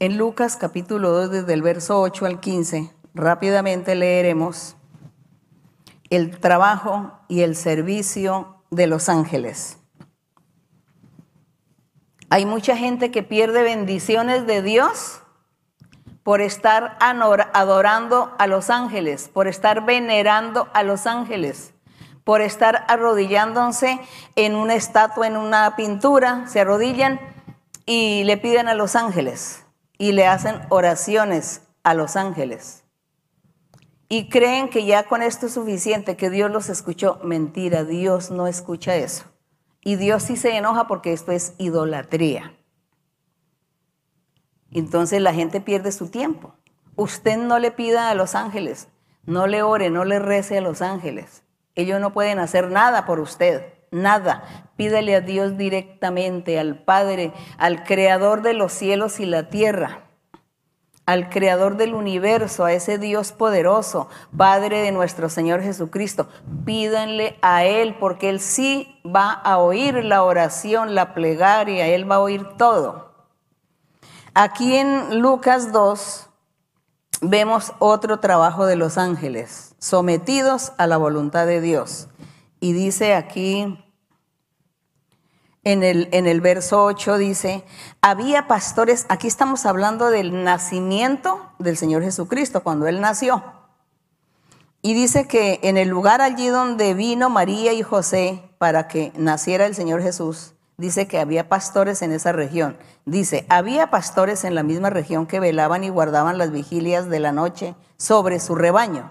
[0.00, 4.76] En Lucas capítulo 2, desde el verso 8 al 15, rápidamente leeremos
[6.08, 9.78] el trabajo y el servicio de los ángeles.
[12.30, 15.20] Hay mucha gente que pierde bendiciones de Dios
[16.22, 21.74] por estar adorando a los ángeles, por estar venerando a los ángeles
[22.22, 23.98] por estar arrodillándose
[24.36, 27.18] en una estatua, en una pintura, se arrodillan
[27.86, 29.64] y le piden a los ángeles
[29.98, 32.84] y le hacen oraciones a los ángeles.
[34.08, 37.20] Y creen que ya con esto es suficiente, que Dios los escuchó.
[37.22, 39.24] Mentira, Dios no escucha eso.
[39.82, 42.54] Y Dios sí se enoja porque esto es idolatría.
[44.70, 46.54] Entonces la gente pierde su tiempo.
[46.96, 48.88] Usted no le pida a los ángeles,
[49.24, 51.42] no le ore, no le rece a los ángeles.
[51.74, 54.70] Ellos no pueden hacer nada por usted, nada.
[54.76, 60.04] Pídele a Dios directamente, al Padre, al Creador de los cielos y la tierra,
[61.06, 66.28] al Creador del universo, a ese Dios poderoso, Padre de nuestro Señor Jesucristo.
[66.64, 72.16] Pídanle a Él, porque Él sí va a oír la oración, la plegaria, Él va
[72.16, 73.08] a oír todo.
[74.34, 76.28] Aquí en Lucas 2
[77.22, 82.08] vemos otro trabajo de los ángeles sometidos a la voluntad de Dios.
[82.60, 83.78] Y dice aquí
[85.64, 87.64] en el, en el verso 8 dice,
[88.00, 93.42] había pastores, aquí estamos hablando del nacimiento del Señor Jesucristo, cuando Él nació.
[94.80, 99.66] Y dice que en el lugar allí donde vino María y José para que naciera
[99.66, 102.78] el Señor Jesús, dice que había pastores en esa región.
[103.04, 107.32] Dice, había pastores en la misma región que velaban y guardaban las vigilias de la
[107.32, 109.10] noche sobre su rebaño.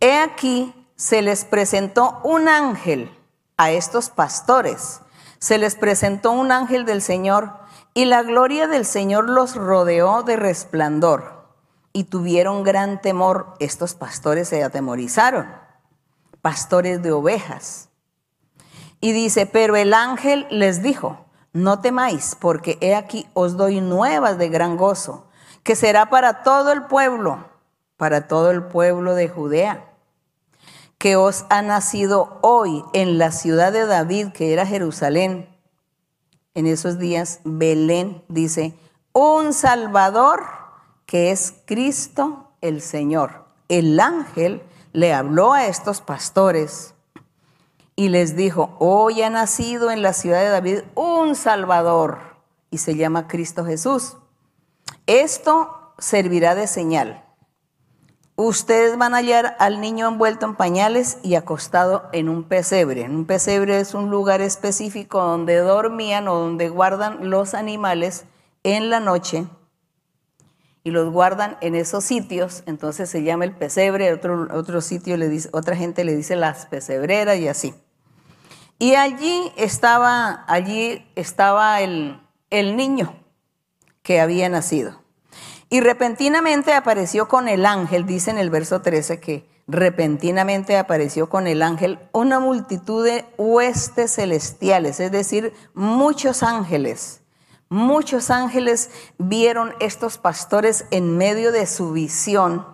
[0.00, 0.72] He aquí,
[1.02, 3.10] se les presentó un ángel
[3.56, 5.00] a estos pastores.
[5.40, 7.54] Se les presentó un ángel del Señor
[7.92, 11.48] y la gloria del Señor los rodeó de resplandor
[11.92, 13.54] y tuvieron gran temor.
[13.58, 15.48] Estos pastores se atemorizaron,
[16.40, 17.88] pastores de ovejas.
[19.00, 24.38] Y dice, pero el ángel les dijo, no temáis, porque he aquí os doy nuevas
[24.38, 25.26] de gran gozo,
[25.64, 27.44] que será para todo el pueblo,
[27.96, 29.88] para todo el pueblo de Judea
[31.02, 35.48] que os ha nacido hoy en la ciudad de David, que era Jerusalén.
[36.54, 38.78] En esos días, Belén dice,
[39.12, 40.44] un Salvador
[41.04, 43.46] que es Cristo el Señor.
[43.68, 46.94] El ángel le habló a estos pastores
[47.96, 52.20] y les dijo, hoy ha nacido en la ciudad de David un Salvador
[52.70, 54.18] y se llama Cristo Jesús.
[55.08, 57.24] Esto servirá de señal
[58.36, 63.04] ustedes van a hallar al niño envuelto en pañales y acostado en un pesebre.
[63.04, 68.24] Un pesebre es un lugar específico donde dormían o donde guardan los animales
[68.62, 69.46] en la noche
[70.84, 75.28] y los guardan en esos sitios, entonces se llama el pesebre, otro, otro sitio le
[75.28, 77.74] dice, otra gente le dice las pesebreras y así.
[78.78, 82.20] Y allí estaba, allí estaba el,
[82.50, 83.14] el niño
[84.02, 85.01] que había nacido.
[85.72, 91.46] Y repentinamente apareció con el ángel, dice en el verso 13 que repentinamente apareció con
[91.46, 97.22] el ángel una multitud de huestes celestiales, es decir, muchos ángeles.
[97.70, 102.66] Muchos ángeles vieron estos pastores en medio de su visión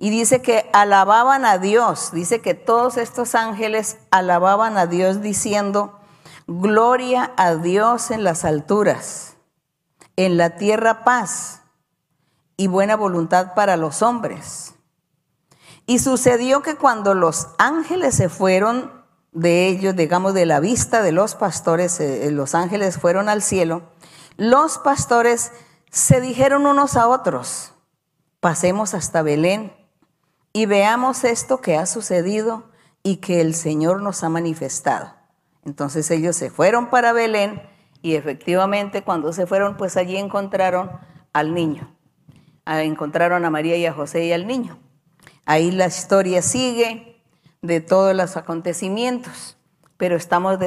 [0.00, 6.00] y dice que alababan a Dios, dice que todos estos ángeles alababan a Dios diciendo,
[6.48, 9.36] gloria a Dios en las alturas,
[10.16, 11.59] en la tierra paz
[12.60, 14.74] y buena voluntad para los hombres.
[15.86, 18.92] Y sucedió que cuando los ángeles se fueron
[19.32, 23.40] de ellos, digamos, de la vista de los pastores, eh, eh, los ángeles fueron al
[23.40, 23.84] cielo,
[24.36, 25.52] los pastores
[25.90, 27.72] se dijeron unos a otros,
[28.40, 29.72] pasemos hasta Belén
[30.52, 32.64] y veamos esto que ha sucedido
[33.02, 35.14] y que el Señor nos ha manifestado.
[35.64, 37.62] Entonces ellos se fueron para Belén
[38.02, 40.90] y efectivamente cuando se fueron, pues allí encontraron
[41.32, 41.96] al niño
[42.66, 44.78] encontraron a María y a José y al niño.
[45.44, 47.20] Ahí la historia sigue
[47.62, 49.56] de todos los acontecimientos,
[49.96, 50.58] pero estamos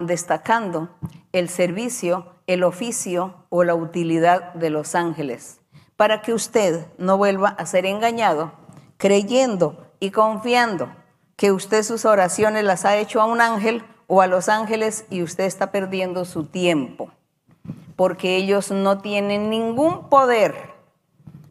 [0.00, 0.90] destacando
[1.32, 5.60] el servicio, el oficio o la utilidad de los ángeles,
[5.96, 8.52] para que usted no vuelva a ser engañado
[8.96, 10.90] creyendo y confiando
[11.36, 15.22] que usted sus oraciones las ha hecho a un ángel o a los ángeles y
[15.22, 17.10] usted está perdiendo su tiempo,
[17.94, 20.75] porque ellos no tienen ningún poder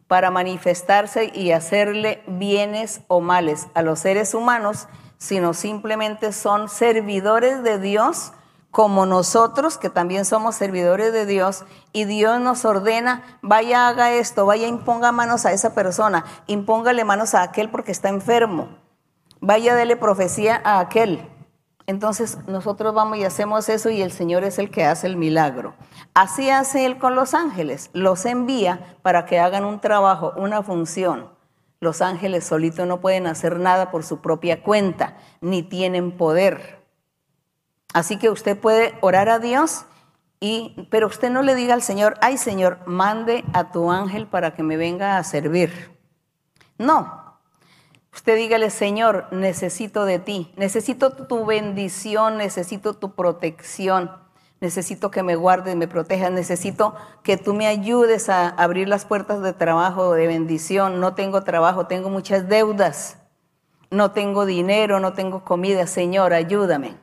[0.08, 4.88] para manifestarse y hacerle bienes o males a los seres humanos,
[5.18, 8.32] sino simplemente son servidores de Dios
[8.70, 14.44] como nosotros, que también somos servidores de Dios, y Dios nos ordena, vaya, haga esto,
[14.44, 18.68] vaya, imponga manos a esa persona, impóngale manos a aquel porque está enfermo,
[19.40, 21.26] vaya, dele profecía a aquel.
[21.86, 25.74] Entonces nosotros vamos y hacemos eso y el Señor es el que hace el milagro.
[26.14, 31.30] Así hace Él con los ángeles, los envía para que hagan un trabajo, una función.
[31.78, 36.84] Los ángeles solitos no pueden hacer nada por su propia cuenta, ni tienen poder.
[37.92, 39.84] Así que usted puede orar a Dios,
[40.40, 44.54] y, pero usted no le diga al Señor, ay Señor, mande a tu ángel para
[44.54, 45.96] que me venga a servir.
[46.78, 47.25] No,
[48.16, 54.10] Usted dígale, Señor, necesito de ti, necesito tu bendición, necesito tu protección,
[54.58, 59.42] necesito que me guardes, me protejas, necesito que tú me ayudes a abrir las puertas
[59.42, 60.98] de trabajo, de bendición.
[60.98, 63.18] No tengo trabajo, tengo muchas deudas,
[63.90, 65.86] no tengo dinero, no tengo comida.
[65.86, 66.96] Señor, ayúdame.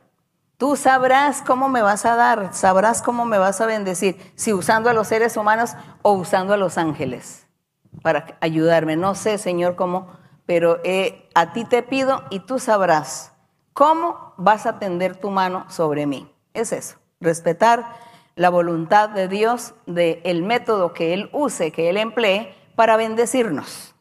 [0.57, 4.89] Tú sabrás cómo me vas a dar, sabrás cómo me vas a bendecir, si usando
[4.89, 7.45] a los seres humanos o usando a los ángeles
[8.01, 8.95] para ayudarme.
[8.95, 13.33] No sé, Señor, cómo pero eh, a ti te pido y tú sabrás
[13.73, 16.31] cómo vas a tender tu mano sobre mí.
[16.53, 17.85] Es eso, respetar
[18.35, 23.95] la voluntad de Dios, del método que Él use, que Él emplee para bendecirnos.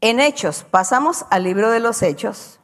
[0.00, 2.60] En Hechos, pasamos al libro de los Hechos.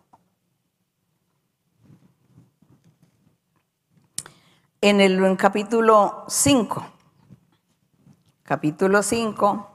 [4.81, 6.87] en el capítulo 5.
[8.43, 9.70] Capítulo 5,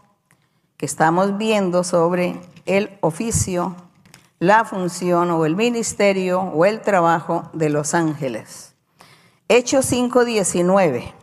[0.86, 3.76] estamos viendo sobre el oficio,
[4.40, 8.76] la función o el ministerio o el trabajo de los ángeles.
[9.50, 11.14] Hechos 5.19.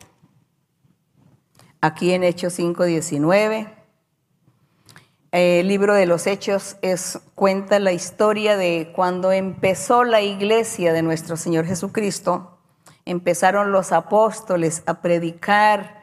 [1.81, 3.83] Aquí en Hechos 5.19
[5.33, 11.01] el libro de los Hechos es, cuenta la historia de cuando empezó la iglesia de
[11.01, 12.59] nuestro Señor Jesucristo.
[13.07, 16.03] Empezaron los apóstoles a predicar,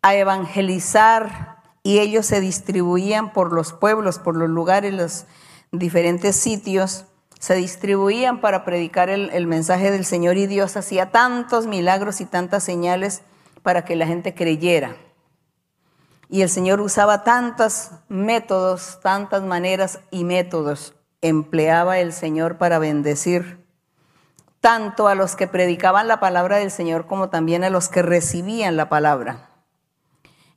[0.00, 1.51] a evangelizar
[1.82, 5.26] y ellos se distribuían por los pueblos, por los lugares, los
[5.72, 7.06] diferentes sitios.
[7.38, 12.26] Se distribuían para predicar el, el mensaje del Señor y Dios hacía tantos milagros y
[12.26, 13.22] tantas señales
[13.62, 14.96] para que la gente creyera.
[16.28, 23.64] Y el Señor usaba tantos métodos, tantas maneras y métodos empleaba el Señor para bendecir
[24.60, 28.76] tanto a los que predicaban la palabra del Señor como también a los que recibían
[28.76, 29.51] la palabra.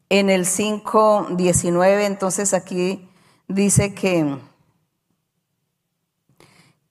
[0.10, 3.10] En el 5.19 entonces aquí
[3.47, 4.38] dice que,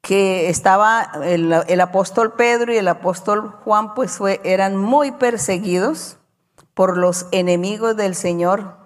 [0.00, 6.18] que estaba el, el, apóstol Pedro y el apóstol Juan pues fue, eran muy perseguidos
[6.74, 8.76] por los enemigos del Señor,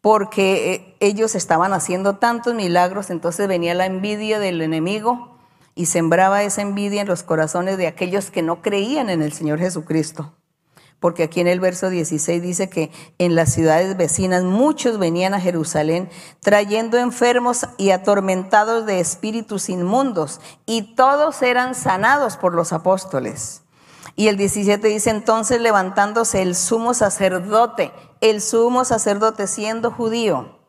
[0.00, 5.36] porque eh, ellos estaban haciendo tantos milagros, entonces venía la envidia del enemigo
[5.74, 9.58] y sembraba esa envidia en los corazones de aquellos que no creían en el Señor
[9.58, 10.32] Jesucristo.
[11.02, 15.40] Porque aquí en el verso 16 dice que en las ciudades vecinas muchos venían a
[15.40, 23.62] Jerusalén trayendo enfermos y atormentados de espíritus inmundos, y todos eran sanados por los apóstoles.
[24.14, 30.60] Y el 17 dice, entonces levantándose el sumo sacerdote, el sumo sacerdote siendo judío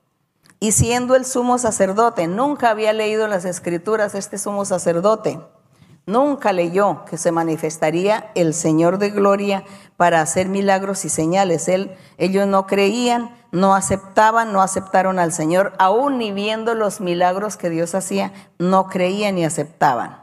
[0.60, 5.40] y siendo el sumo sacerdote, nunca había leído las escrituras este sumo sacerdote,
[6.06, 9.64] nunca leyó que se manifestaría el Señor de gloria
[9.98, 11.68] para hacer milagros y señales.
[11.68, 17.58] Él, ellos no creían, no aceptaban, no aceptaron al Señor, aún ni viendo los milagros
[17.58, 20.18] que Dios hacía, no creían ni aceptaban.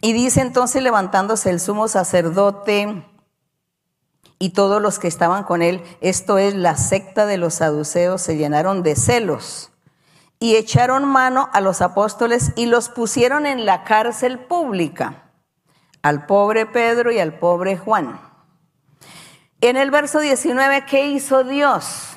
[0.00, 3.04] Y dice entonces levantándose el sumo sacerdote
[4.38, 8.36] y todos los que estaban con él, esto es la secta de los saduceos, se
[8.36, 9.70] llenaron de celos
[10.38, 15.30] y echaron mano a los apóstoles y los pusieron en la cárcel pública,
[16.02, 18.20] al pobre Pedro y al pobre Juan.
[19.60, 22.16] En el verso 19, ¿qué hizo Dios?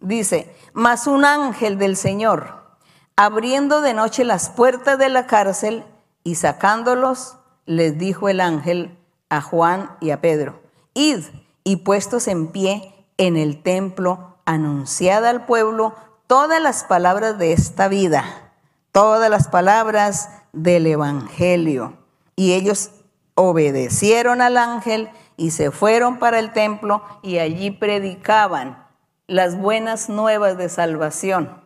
[0.00, 2.78] Dice, mas un ángel del Señor,
[3.16, 5.84] abriendo de noche las puertas de la cárcel,
[6.24, 8.98] y sacándolos, les dijo el ángel
[9.30, 10.60] a Juan y a Pedro,
[10.94, 11.20] id
[11.64, 15.94] y puestos en pie en el templo, anunciad al pueblo
[16.28, 18.52] todas las palabras de esta vida,
[18.92, 21.94] todas las palabras del Evangelio.
[22.36, 22.90] Y ellos
[23.34, 28.86] obedecieron al ángel y se fueron para el templo y allí predicaban
[29.26, 31.64] las buenas nuevas de salvación,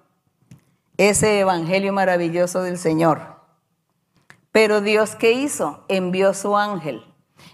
[0.96, 3.20] ese Evangelio maravilloso del Señor.
[4.52, 5.84] Pero Dios, ¿qué hizo?
[5.88, 7.04] Envió su ángel.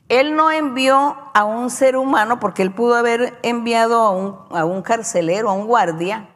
[0.09, 4.64] Él no envió a un ser humano porque él pudo haber enviado a un, a
[4.66, 6.28] un carcelero, a un guardia,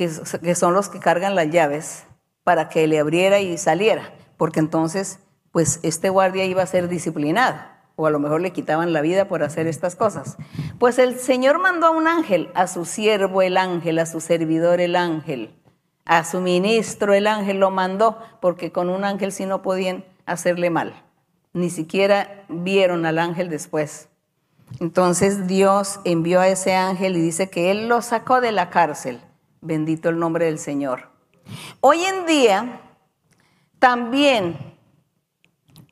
[0.00, 2.04] que, son los que cargan las llaves,
[2.42, 5.18] para que le abriera y saliera, porque entonces,
[5.52, 7.58] pues este guardia iba a ser disciplinado,
[7.96, 10.38] o a lo mejor le quitaban la vida por hacer estas cosas.
[10.78, 14.80] Pues el Señor mandó a un ángel, a su siervo el ángel, a su servidor
[14.80, 15.54] el ángel,
[16.06, 20.70] a su ministro el ángel lo mandó, porque con un ángel sí no podían hacerle
[20.70, 20.94] mal.
[21.52, 24.08] Ni siquiera vieron al ángel después.
[24.78, 29.20] Entonces Dios envió a ese ángel y dice que él lo sacó de la cárcel.
[29.60, 31.10] Bendito el nombre del Señor.
[31.80, 32.80] Hoy en día
[33.78, 34.56] también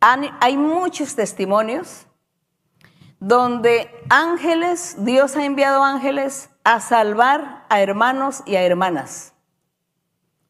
[0.01, 2.07] hay muchos testimonios
[3.21, 9.35] donde ángeles, Dios ha enviado ángeles a salvar a hermanos y a hermanas.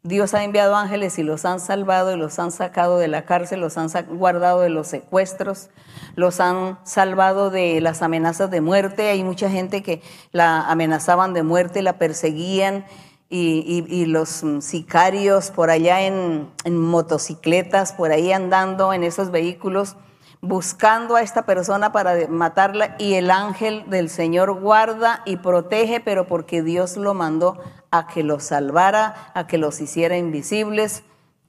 [0.04, 3.60] Dios ha enviado ángeles y los han salvado y los han sacado de la cárcel,
[3.60, 5.70] los han guardado de los secuestros,
[6.14, 9.10] los han salvado de las amenazas de muerte.
[9.10, 10.00] Hay mucha gente que
[10.30, 12.86] la amenazaban de muerte, la perseguían
[13.30, 19.96] y, los sicarios por allá en, en motocicletas, por ahí andando en esos vehículos
[20.40, 26.26] buscando a esta persona para matarla y el ángel del Señor guarda y protege, pero
[26.26, 27.58] porque Dios lo mandó
[27.90, 31.02] a que los salvara, a que los hiciera invisibles.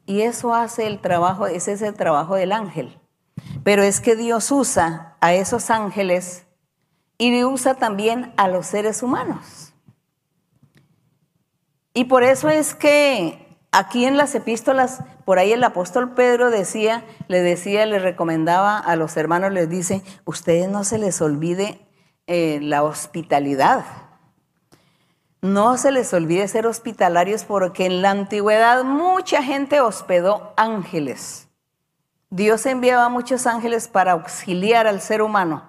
[0.06, 2.98] Y eso hace el trabajo, ese es el trabajo del ángel.
[3.64, 6.46] Pero es que Dios usa a esos ángeles
[7.18, 9.68] y usa también a los seres humanos.
[11.94, 17.04] Y por eso es que aquí en las epístolas, por ahí el apóstol Pedro decía,
[17.28, 21.86] le decía, le recomendaba a los hermanos, les dice, ustedes no se les olvide
[22.28, 23.86] eh, la hospitalidad.
[25.42, 31.48] No se les olvide ser hospitalarios porque en la antigüedad mucha gente hospedó ángeles.
[32.30, 35.64] Dios enviaba muchos ángeles para auxiliar al ser humano.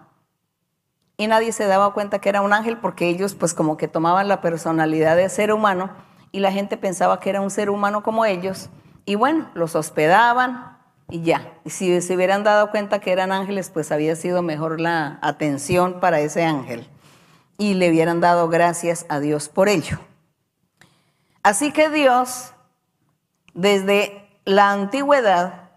[1.17, 4.27] Y nadie se daba cuenta que era un ángel porque ellos pues como que tomaban
[4.27, 5.91] la personalidad de ser humano
[6.33, 8.71] y la gente pensaba que era un ser humano como ellos.
[9.05, 10.79] Y bueno, los hospedaban
[11.09, 11.53] y ya.
[11.65, 16.01] Y si se hubieran dado cuenta que eran ángeles, pues había sido mejor la atención
[16.01, 16.87] para ese ángel
[17.59, 19.99] y le hubieran dado gracias a Dios por ello.
[21.43, 22.53] Así que Dios,
[23.53, 25.71] desde la antigüedad,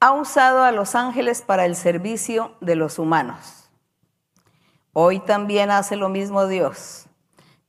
[0.00, 3.70] ha usado a los ángeles para el servicio de los humanos.
[4.92, 7.05] Hoy también hace lo mismo Dios.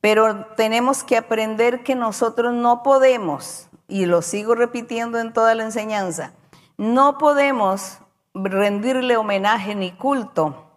[0.02, 5.64] Pero tenemos que aprender que nosotros no podemos, y lo sigo repitiendo en toda la
[5.64, 6.34] enseñanza,
[6.78, 8.00] no podemos
[8.34, 10.68] rendirle homenaje ni culto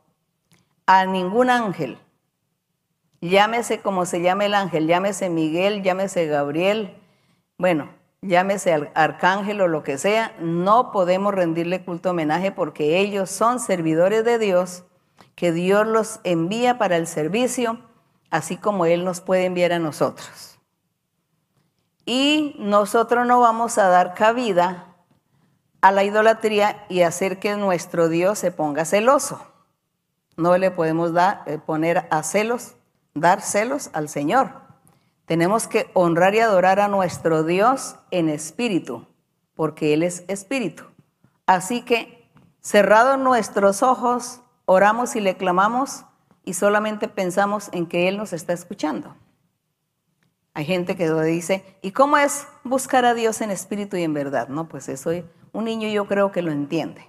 [0.86, 1.98] a ningún ángel.
[3.20, 6.96] Llámese como se llame el ángel, llámese Miguel, llámese Gabriel,
[7.58, 7.90] bueno,
[8.22, 14.24] llámese arcángel o lo que sea, no podemos rendirle culto homenaje porque ellos son servidores
[14.24, 14.84] de Dios,
[15.34, 17.78] que Dios los envía para el servicio,
[18.31, 20.59] así como Él nos puede enviar a nosotros.
[22.05, 24.87] Y nosotros no vamos a dar cabida
[25.81, 29.41] a la idolatría y hacer que nuestro Dios se ponga celoso.
[30.37, 32.74] No le podemos dar, eh, poner a celos
[33.14, 34.53] dar celos al Señor.
[35.26, 39.07] Tenemos que honrar y adorar a nuestro Dios en espíritu,
[39.55, 40.85] porque Él es espíritu.
[41.47, 46.05] Así que, cerrados nuestros ojos, oramos y le clamamos
[46.51, 49.14] y solamente pensamos en que Él nos está escuchando.
[50.53, 54.48] Hay gente que dice, ¿y cómo es buscar a Dios en espíritu y en verdad?
[54.48, 55.12] No, pues eso
[55.53, 57.09] un niño yo creo que lo entiende.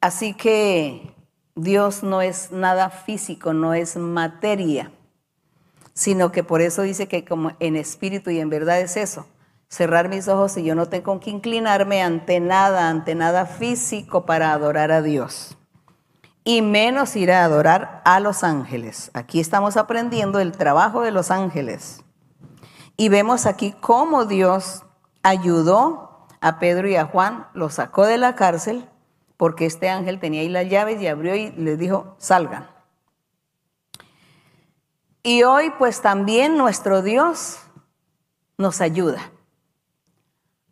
[0.00, 1.14] Así que
[1.54, 4.90] Dios no es nada físico, no es materia,
[5.92, 9.24] sino que por eso dice que como en espíritu y en verdad es eso,
[9.68, 14.52] cerrar mis ojos y yo no tengo que inclinarme ante nada, ante nada físico para
[14.52, 15.56] adorar a Dios.
[16.44, 19.10] Y menos ir a adorar a los ángeles.
[19.14, 22.04] Aquí estamos aprendiendo el trabajo de los ángeles.
[22.96, 24.84] Y vemos aquí cómo Dios
[25.22, 28.88] ayudó a Pedro y a Juan, los sacó de la cárcel
[29.36, 32.68] porque este ángel tenía ahí las llaves y abrió y les dijo, salgan.
[35.22, 37.58] Y hoy pues también nuestro Dios
[38.58, 39.32] nos ayuda.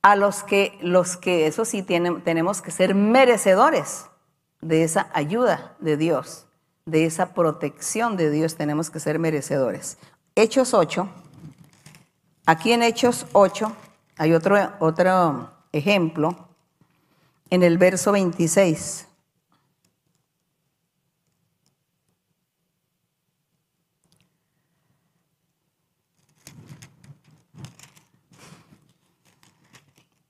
[0.03, 4.11] A los que, los que eso sí tenemos que ser merecedores
[4.63, 6.47] de esa ayuda de Dios,
[6.87, 9.99] de esa protección de Dios, tenemos que ser merecedores.
[10.35, 11.09] Hechos 8,
[12.47, 13.77] aquí en Hechos 8
[14.17, 16.49] hay otro, otro ejemplo
[17.51, 19.09] en el verso 26.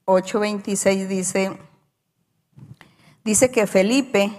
[0.05, 1.57] Ocho veintiséis dice,
[3.25, 4.33] dice que Felipe,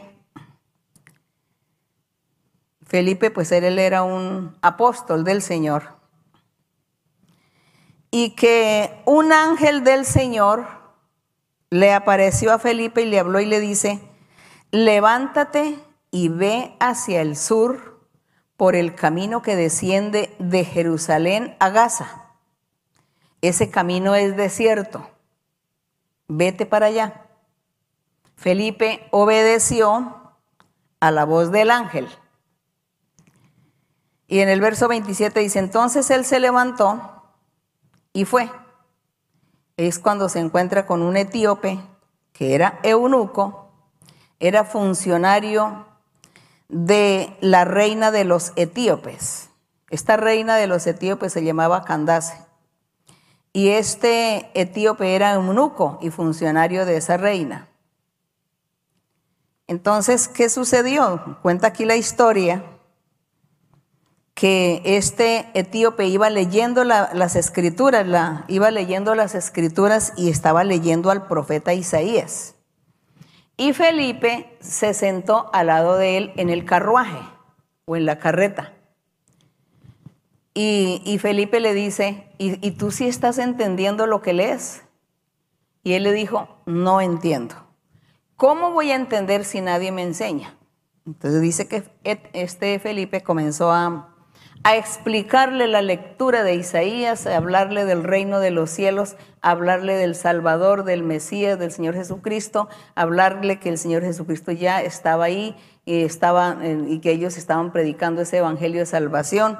[2.86, 5.98] Felipe pues él era un apóstol del Señor,
[8.12, 10.68] y que un ángel del Señor
[11.72, 14.00] le apareció a Felipe y le habló y le dice,
[14.70, 15.80] levántate
[16.12, 18.08] y ve hacia el sur
[18.56, 22.36] por el camino que desciende de Jerusalén a Gaza.
[23.42, 25.10] Ese camino es desierto.
[26.28, 27.23] Vete para allá.
[28.44, 30.36] Felipe obedeció
[31.00, 32.10] a la voz del ángel.
[34.28, 37.24] Y en el verso 27 dice, entonces él se levantó
[38.12, 38.52] y fue
[39.78, 41.80] es cuando se encuentra con un etíope
[42.34, 43.72] que era eunuco,
[44.42, 45.86] era funcionario
[46.68, 49.52] de la reina de los etíopes.
[49.90, 52.38] Esta reina de los etíopes se llamaba Candace.
[53.54, 57.70] Y este etíope era eunuco y funcionario de esa reina.
[59.68, 61.38] Entonces, ¿qué sucedió?
[61.42, 62.64] Cuenta aquí la historia
[64.34, 68.06] que este etíope iba leyendo las escrituras,
[68.48, 72.56] iba leyendo las escrituras y estaba leyendo al profeta Isaías.
[73.56, 77.20] Y Felipe se sentó al lado de él en el carruaje
[77.86, 78.74] o en la carreta.
[80.56, 84.84] Y, Felipe le dice, ¿Y, ¿y tú sí estás entendiendo lo que lees?
[85.84, 87.56] Y él le dijo, no entiendo.
[88.44, 90.58] ¿Cómo voy a entender si nadie me enseña?
[91.08, 91.86] Entonces dice que
[92.34, 94.10] este Felipe comenzó a
[94.76, 100.14] explicarle la lectura de Isaías, a hablarle del reino de los cielos, a hablarle del
[100.14, 105.56] Salvador, del Mesías, del Señor Jesucristo, a hablarle que el Señor Jesucristo ya estaba ahí
[105.86, 109.58] y, estaba, y que ellos estaban predicando ese evangelio de salvación.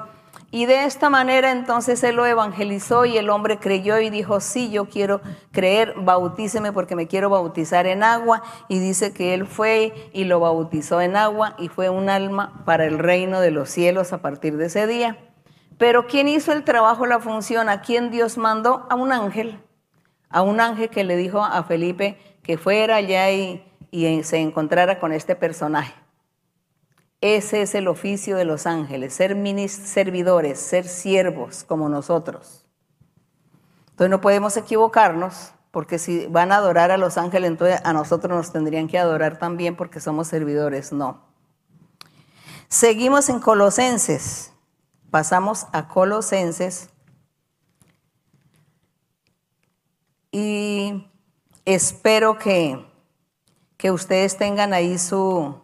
[0.54, 4.70] Y de esta manera entonces él lo evangelizó y el hombre creyó y dijo, sí,
[4.70, 8.40] yo quiero creer, bautíceme porque me quiero bautizar en agua.
[8.68, 12.84] Y dice que él fue y lo bautizó en agua y fue un alma para
[12.84, 15.18] el reino de los cielos a partir de ese día.
[15.76, 17.68] Pero ¿quién hizo el trabajo, la función?
[17.68, 18.86] ¿A quién Dios mandó?
[18.90, 19.58] A un ángel.
[20.28, 25.00] A un ángel que le dijo a Felipe que fuera allá y, y se encontrara
[25.00, 26.03] con este personaje.
[27.20, 29.36] Ese es el oficio de los ángeles, ser
[29.68, 32.66] servidores, ser siervos como nosotros.
[33.90, 38.36] Entonces no podemos equivocarnos, porque si van a adorar a los ángeles, entonces a nosotros
[38.36, 40.92] nos tendrían que adorar también porque somos servidores.
[40.92, 41.22] No.
[42.68, 44.52] Seguimos en Colosenses.
[45.10, 46.90] Pasamos a Colosenses.
[50.32, 51.08] Y
[51.64, 52.84] espero que,
[53.76, 55.63] que ustedes tengan ahí su,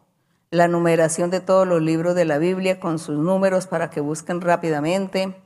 [0.51, 4.41] la numeración de todos los libros de la Biblia con sus números para que busquen
[4.41, 5.41] rápidamente.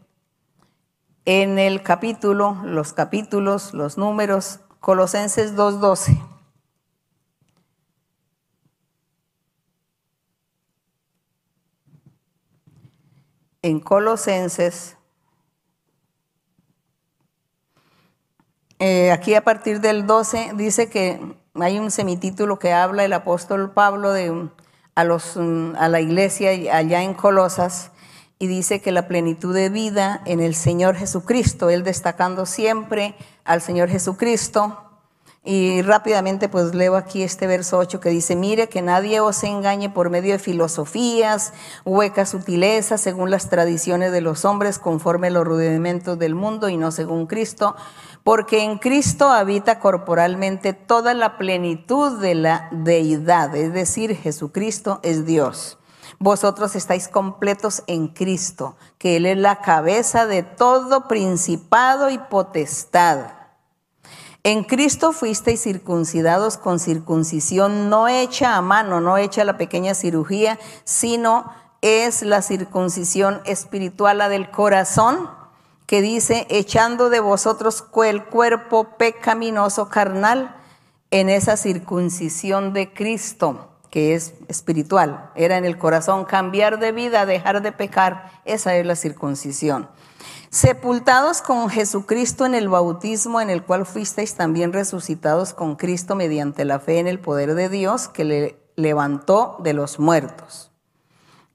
[1.27, 6.23] En el capítulo, los capítulos, los números, Colosenses 2.12.
[13.63, 14.99] En Colosenses,
[18.79, 21.19] eh, aquí a partir del 12 dice que
[21.55, 24.51] hay un semitítulo que habla el apóstol Pablo de
[24.95, 27.91] a, los, mm, a la iglesia allá en Colosas
[28.39, 33.15] y dice que la plenitud de vida en el Señor Jesucristo, él destacando siempre
[33.45, 34.84] al Señor Jesucristo.
[35.47, 39.91] Y rápidamente pues leo aquí este verso 8 que dice, mire que nadie os engañe
[39.91, 41.53] por medio de filosofías,
[41.85, 46.79] huecas sutilezas, según las tradiciones de los hombres, conforme a los rudimentos del mundo y
[46.79, 47.77] no según Cristo,
[48.23, 55.27] porque en Cristo habita corporalmente toda la plenitud de la deidad, es decir, Jesucristo es
[55.27, 55.77] Dios.
[56.19, 63.44] Vosotros estáis completos en Cristo, que Él es la cabeza de todo principado y potestad.
[64.47, 70.59] En Cristo fuisteis circuncidados con circuncisión no hecha a mano, no hecha la pequeña cirugía,
[70.85, 75.31] sino es la circuncisión espiritual, la del corazón
[75.87, 80.55] que dice, echando de vosotros el cuerpo pecaminoso carnal
[81.11, 87.25] en esa circuncisión de Cristo, que es espiritual, era en el corazón, cambiar de vida,
[87.25, 89.89] dejar de pecar, esa es la circuncisión.
[90.55, 96.65] Sepultados con Jesucristo en el bautismo en el cual fuisteis también resucitados con Cristo mediante
[96.65, 100.71] la fe en el poder de Dios que le levantó de los muertos.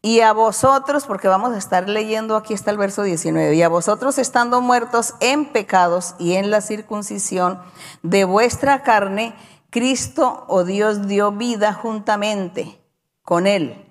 [0.02, 3.70] Y a vosotros, porque vamos a estar leyendo, aquí está el verso 19, y a
[3.70, 7.62] vosotros estando muertos en pecados y en la circuncisión
[8.04, 9.34] de vuestra carne,
[9.70, 12.82] Cristo o Dios dio vida juntamente
[13.22, 13.90] con él,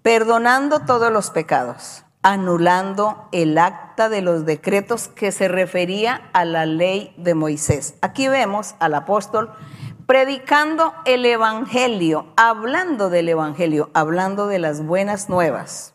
[0.00, 6.66] perdonando todos los pecados, anulando el acta de los decretos que se refería a la
[6.66, 7.94] ley de Moisés.
[8.00, 9.52] Aquí vemos al apóstol
[10.06, 15.94] predicando el Evangelio, hablando del Evangelio, hablando de las buenas nuevas.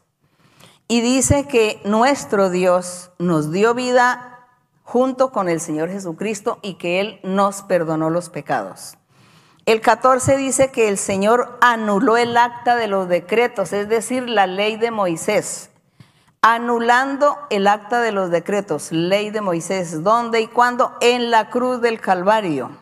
[0.88, 4.48] Y dice que nuestro Dios nos dio vida
[4.84, 8.98] junto con el Señor Jesucristo y que Él nos perdonó los pecados.
[9.66, 14.48] El 14 dice que el Señor anuló el acta de los decretos, es decir, la
[14.48, 15.71] ley de Moisés.
[16.44, 20.98] Anulando el acta de los decretos, ley de Moisés, ¿dónde y cuándo?
[21.00, 22.80] En la cruz del Calvario.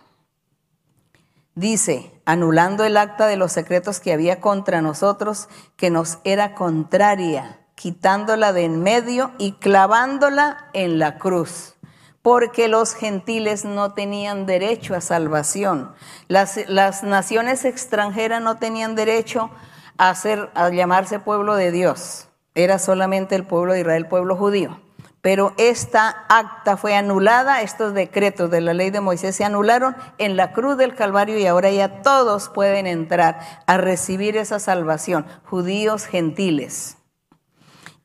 [1.56, 7.60] Dice, anulando el acta de los secretos que había contra nosotros, que nos era contraria,
[7.76, 11.76] quitándola de en medio y clavándola en la cruz.
[12.22, 15.94] Porque los gentiles no tenían derecho a salvación.
[16.30, 19.50] Las, las naciones extranjeras no tenían derecho
[19.98, 22.29] a, ser, a llamarse pueblo de Dios.
[22.56, 24.80] Era solamente el pueblo de Israel, pueblo judío
[25.22, 30.38] pero esta acta fue anulada, estos decretos de la ley de Moisés se anularon en
[30.38, 36.06] la cruz del Calvario y ahora ya todos pueden entrar a recibir esa salvación, judíos
[36.06, 36.96] gentiles.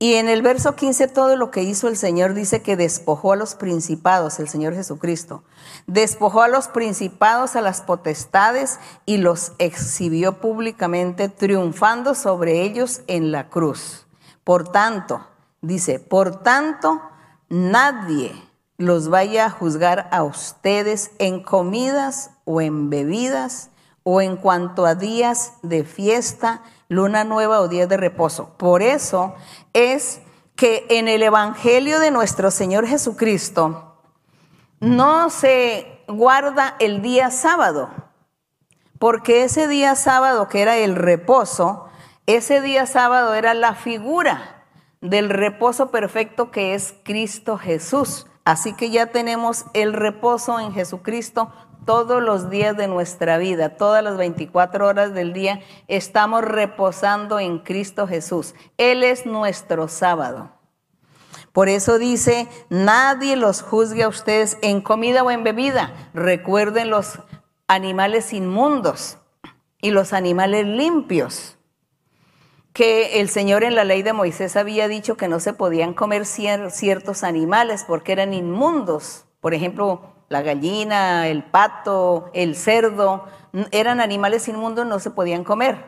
[0.00, 3.36] Y en el verso 15 todo lo que hizo el Señor dice que despojó a
[3.36, 5.44] los principados, el Señor Jesucristo,
[5.86, 13.30] despojó a los principados, a las potestades y los exhibió públicamente, triunfando sobre ellos en
[13.30, 14.03] la cruz.
[14.44, 15.26] Por tanto,
[15.64, 17.00] Dice, por tanto,
[17.48, 18.34] nadie
[18.76, 23.70] los vaya a juzgar a ustedes en comidas o en bebidas
[24.02, 28.58] o en cuanto a días de fiesta, luna nueva o días de reposo.
[28.58, 29.36] Por eso
[29.72, 30.20] es
[30.54, 34.02] que en el Evangelio de nuestro Señor Jesucristo
[34.80, 37.88] no se guarda el día sábado,
[38.98, 41.88] porque ese día sábado que era el reposo,
[42.26, 44.64] ese día sábado era la figura
[45.00, 48.26] del reposo perfecto que es Cristo Jesús.
[48.44, 51.52] Así que ya tenemos el reposo en Jesucristo
[51.84, 57.58] todos los días de nuestra vida, todas las 24 horas del día, estamos reposando en
[57.58, 58.54] Cristo Jesús.
[58.78, 60.50] Él es nuestro sábado.
[61.52, 66.10] Por eso dice, nadie los juzgue a ustedes en comida o en bebida.
[66.12, 67.20] Recuerden los
[67.68, 69.18] animales inmundos
[69.80, 71.58] y los animales limpios,
[72.74, 76.26] que el Señor en la ley de Moisés había dicho que no se podían comer
[76.26, 79.26] ciertos animales porque eran inmundos.
[79.40, 83.26] Por ejemplo, la gallina, el pato, el cerdo,
[83.70, 85.84] eran animales inmundos, no se podían comer.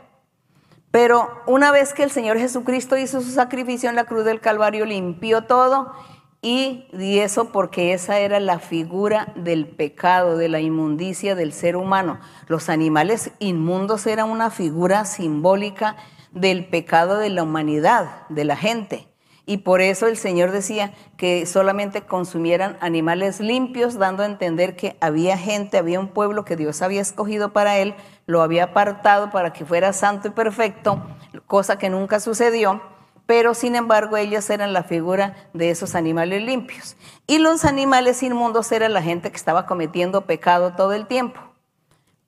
[0.92, 4.86] Pero una vez que el Señor Jesucristo hizo su sacrificio en la cruz del Calvario,
[4.86, 5.92] limpió todo
[6.40, 11.74] y, y eso porque esa era la figura del pecado, de la inmundicia del ser
[11.74, 12.20] humano.
[12.46, 15.96] Los animales inmundos eran una figura simbólica
[16.36, 19.08] del pecado de la humanidad, de la gente.
[19.46, 24.96] Y por eso el Señor decía que solamente consumieran animales limpios, dando a entender que
[25.00, 27.94] había gente, había un pueblo que Dios había escogido para él,
[28.26, 31.00] lo había apartado para que fuera santo y perfecto,
[31.46, 32.82] cosa que nunca sucedió,
[33.24, 36.96] pero sin embargo ellos eran la figura de esos animales limpios.
[37.26, 41.40] Y los animales inmundos eran la gente que estaba cometiendo pecado todo el tiempo.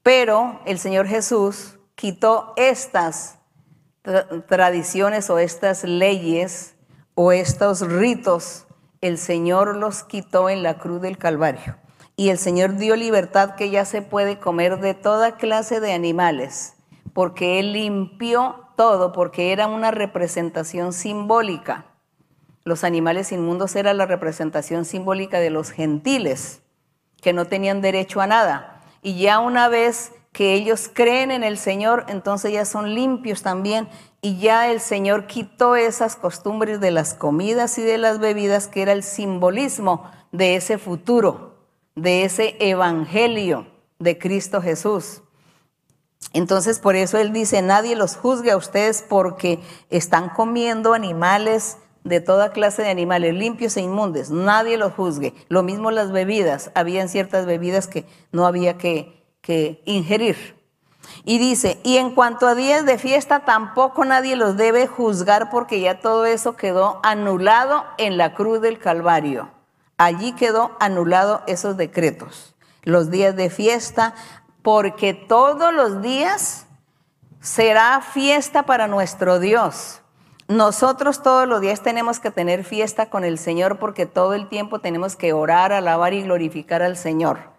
[0.03, 3.38] Pero el Señor Jesús quitó estas
[4.49, 6.75] tradiciones o estas leyes
[7.15, 8.67] o estos ritos,
[9.01, 11.77] el Señor los quitó en la cruz del Calvario.
[12.17, 16.75] Y el Señor dio libertad que ya se puede comer de toda clase de animales,
[17.13, 21.87] porque Él limpió todo, porque era una representación simbólica.
[22.65, 26.63] Los animales inmundos era la representación simbólica de los gentiles,
[27.21, 28.83] que no tenían derecho a nada.
[29.03, 33.89] Y ya una vez que ellos creen en el Señor, entonces ya son limpios también
[34.21, 38.83] y ya el Señor quitó esas costumbres de las comidas y de las bebidas que
[38.83, 41.57] era el simbolismo de ese futuro,
[41.97, 43.67] de ese evangelio
[43.99, 45.23] de Cristo Jesús.
[46.33, 49.59] Entonces por eso Él dice, nadie los juzgue a ustedes porque
[49.91, 54.31] están comiendo animales de toda clase de animales, limpios e inmundes.
[54.31, 55.35] Nadie los juzgue.
[55.49, 56.71] Lo mismo las bebidas.
[56.77, 59.18] Habían ciertas bebidas que no había que,
[59.85, 60.59] ingerir.
[61.25, 65.81] Y dice, y en cuanto a días de fiesta, tampoco nadie los debe juzgar porque
[65.81, 69.51] ya todo eso quedó anulado en la cruz del Calvario.
[69.97, 72.55] Allí quedó anulado esos decretos.
[72.83, 74.15] Los días de fiesta,
[74.63, 76.67] porque todos los días
[77.41, 80.03] será fiesta para nuestro Dios.
[80.47, 84.79] Nosotros todos los días tenemos que tener fiesta con el Señor porque todo el tiempo
[84.79, 87.58] tenemos que orar, alabar y glorificar al Señor.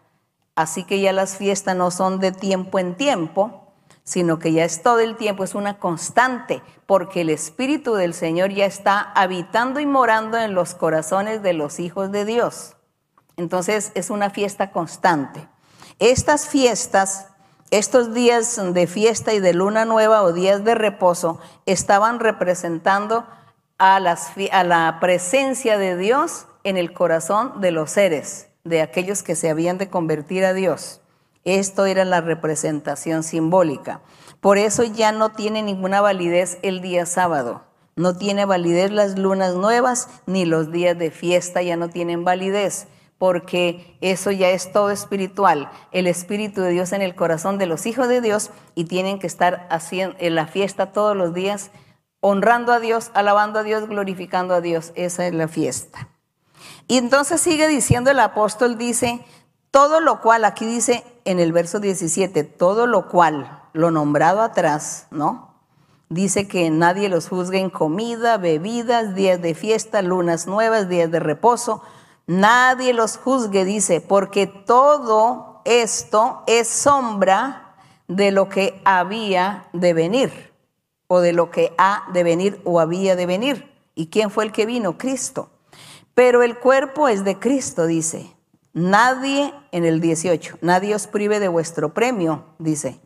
[0.59, 3.71] Así que ya las fiestas no son de tiempo en tiempo,
[4.03, 8.51] sino que ya es todo el tiempo, es una constante, porque el Espíritu del Señor
[8.51, 12.75] ya está habitando y morando en los corazones de los hijos de Dios.
[13.37, 15.47] Entonces es una fiesta constante.
[15.97, 17.27] Estas fiestas,
[17.71, 23.25] estos días de fiesta y de luna nueva o días de reposo, estaban representando
[23.77, 29.35] a, a la presencia de Dios en el corazón de los seres de aquellos que
[29.35, 31.01] se habían de convertir a Dios.
[31.43, 34.01] Esto era la representación simbólica.
[34.39, 37.63] Por eso ya no tiene ninguna validez el día sábado.
[37.95, 42.87] No tiene validez las lunas nuevas ni los días de fiesta ya no tienen validez,
[43.17, 45.69] porque eso ya es todo espiritual.
[45.91, 49.27] El Espíritu de Dios en el corazón de los hijos de Dios y tienen que
[49.27, 51.71] estar haciendo en la fiesta todos los días,
[52.21, 54.93] honrando a Dios, alabando a Dios, glorificando a Dios.
[54.95, 56.07] Esa es la fiesta.
[56.89, 59.23] Y entonces sigue diciendo el apóstol, dice,
[59.69, 65.05] todo lo cual, aquí dice en el verso 17, todo lo cual, lo nombrado atrás,
[65.11, 65.53] ¿no?
[66.09, 71.19] Dice que nadie los juzgue en comida, bebidas, días de fiesta, lunas nuevas, días de
[71.19, 71.83] reposo.
[72.25, 77.75] Nadie los juzgue, dice, porque todo esto es sombra
[78.07, 80.51] de lo que había de venir,
[81.05, 83.71] o de lo que ha de venir o había de venir.
[83.93, 84.97] ¿Y quién fue el que vino?
[84.97, 85.51] Cristo.
[86.19, 88.35] Pero el cuerpo es de Cristo, dice.
[88.73, 92.99] Nadie, en el 18, nadie os prive de vuestro premio, dice.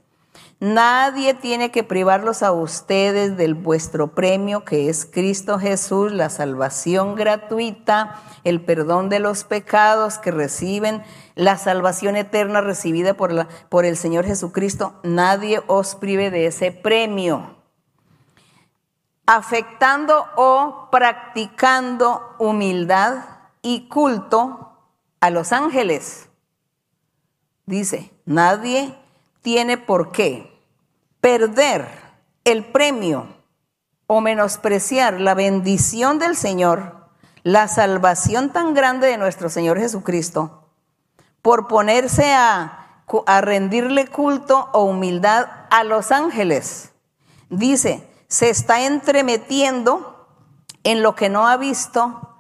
[0.60, 7.14] Nadie tiene que privarlos a ustedes del vuestro premio, que es Cristo Jesús, la salvación
[7.14, 11.04] gratuita, el perdón de los pecados que reciben,
[11.36, 14.96] la salvación eterna recibida por, la, por el Señor Jesucristo.
[15.04, 17.63] Nadie os prive de ese premio.
[19.26, 23.26] Afectando o practicando humildad
[23.62, 24.78] y culto
[25.20, 26.30] a los ángeles.
[27.66, 28.98] Dice, nadie
[29.42, 30.54] tiene por qué
[31.22, 31.88] perder
[32.44, 33.28] el premio
[34.08, 37.08] o menospreciar la bendición del Señor,
[37.44, 40.68] la salvación tan grande de nuestro Señor Jesucristo,
[41.42, 42.80] por ponerse a,
[43.42, 46.92] rendirle culto o humildad a los ángeles.
[47.50, 50.26] Dice, se está entremetiendo
[50.84, 52.32] en lo que no ha visto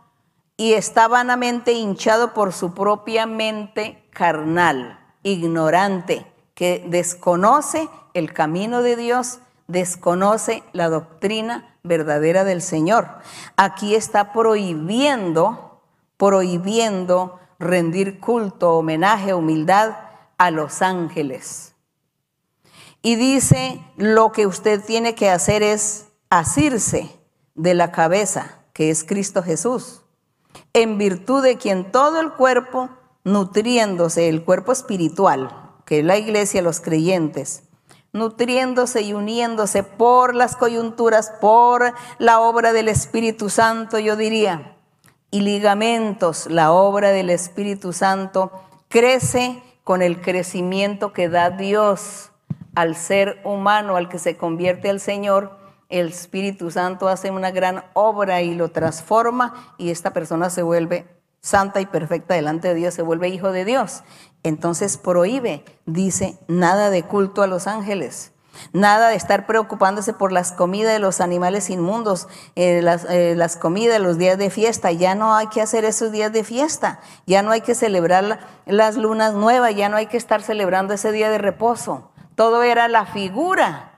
[0.57, 6.25] y está vanamente hinchado por su propia mente carnal, ignorante,
[6.55, 9.37] que desconoce el camino de Dios,
[9.67, 13.07] desconoce la doctrina verdadera del Señor.
[13.55, 15.79] Aquí está prohibiendo,
[16.17, 19.91] prohibiendo rendir culto, homenaje, humildad
[20.39, 21.72] a los ángeles.
[23.03, 27.11] Y dice, lo que usted tiene que hacer es asirse
[27.53, 30.03] de la cabeza, que es Cristo Jesús
[30.73, 32.89] en virtud de quien todo el cuerpo,
[33.23, 37.63] nutriéndose, el cuerpo espiritual, que es la iglesia, los creyentes,
[38.11, 44.77] nutriéndose y uniéndose por las coyunturas, por la obra del Espíritu Santo, yo diría,
[45.31, 48.51] y ligamentos, la obra del Espíritu Santo,
[48.87, 52.31] crece con el crecimiento que da Dios
[52.75, 55.57] al ser humano, al que se convierte al Señor,
[55.89, 61.07] el Espíritu Santo hace una gran obra y lo transforma y esta persona se vuelve
[61.41, 64.03] santa y perfecta delante de Dios, se vuelve hijo de Dios.
[64.41, 68.31] Entonces prohíbe, dice, nada de culto a los ángeles.
[68.71, 73.99] Nada de estar preocupándose por las comidas de los animales inmundos, eh, eh, las, comidas,
[73.99, 74.91] los días de fiesta.
[74.91, 76.99] Ya no hay que hacer esos días de fiesta.
[77.25, 79.75] Ya no hay que celebrar las lunas nuevas.
[79.75, 82.11] Ya no hay que estar celebrando ese día de reposo.
[82.35, 83.93] Todo era la figura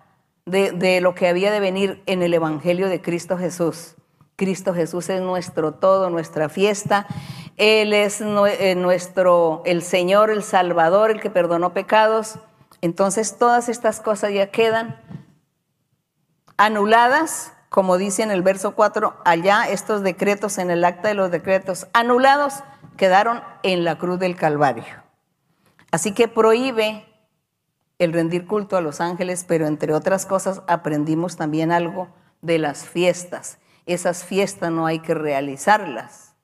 [0.45, 3.95] de, lo que había de venir en el Evangelio de Cristo Jesús.
[4.35, 7.07] Cristo Jesús es nuestro todo, nuestra fiesta.
[7.57, 12.39] Él es eh, nuestro, el Señor, el Salvador, el que perdonó pecados.
[12.81, 14.99] Entonces todas estas cosas ya quedan
[16.57, 21.31] anuladas, como dice en el verso 4, allá estos decretos en el acta de los
[21.31, 22.63] decretos anulados
[22.97, 24.85] quedaron en la cruz del Calvario.
[25.91, 27.05] Así que prohíbe
[27.99, 32.09] el rendir culto a los ángeles, pero entre otras cosas aprendimos también algo
[32.41, 33.57] de las fiestas.
[33.85, 36.35] Esas fiestas no hay que realizarlas.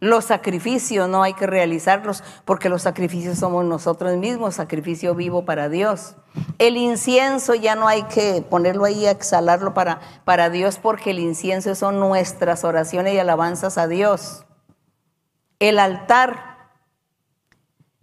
[0.00, 5.68] Los sacrificios no hay que realizarlos porque los sacrificios somos nosotros mismos, sacrificio vivo para
[5.68, 6.16] Dios.
[6.58, 11.74] El incienso ya no hay que ponerlo ahí exhalarlo para, para Dios porque el incienso
[11.74, 14.44] son nuestras oraciones y alabanzas a Dios.
[15.58, 16.57] El altar,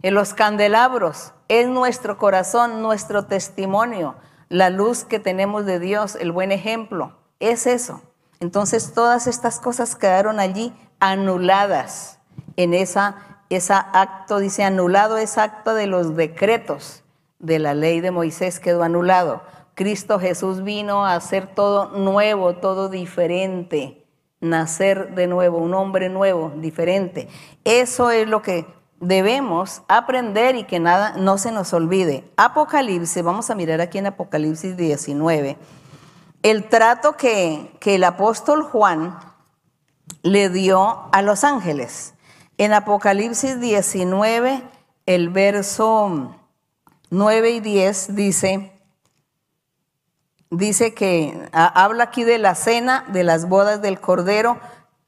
[0.02, 4.16] en los candelabros, es nuestro corazón, nuestro testimonio,
[4.48, 7.16] la luz que tenemos de Dios, el buen ejemplo.
[7.40, 8.02] Es eso.
[8.40, 12.18] Entonces todas estas cosas quedaron allí anuladas
[12.56, 17.02] en esa, esa acto, dice anulado ese acto de los decretos
[17.38, 19.42] de la ley de Moisés quedó anulado.
[19.74, 24.06] Cristo Jesús vino a hacer todo nuevo, todo diferente,
[24.40, 27.28] nacer de nuevo, un hombre nuevo, diferente.
[27.64, 28.66] Eso es lo que
[29.00, 32.30] debemos aprender y que nada no se nos olvide.
[32.36, 35.56] Apocalipsis, vamos a mirar aquí en Apocalipsis 19,
[36.42, 39.18] el trato que, que el apóstol Juan
[40.22, 42.14] le dio a los ángeles.
[42.58, 44.62] En Apocalipsis 19,
[45.04, 46.34] el verso
[47.10, 48.72] 9 y 10 dice,
[50.50, 54.58] dice que habla aquí de la cena, de las bodas del Cordero.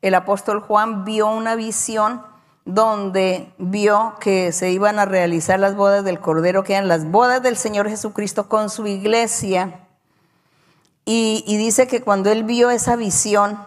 [0.02, 2.22] El apóstol Juan vio una visión
[2.68, 7.42] donde vio que se iban a realizar las bodas del Cordero, que eran las bodas
[7.42, 9.86] del Señor Jesucristo con su iglesia.
[11.06, 13.58] Y, dice que cuando él vio esa visión,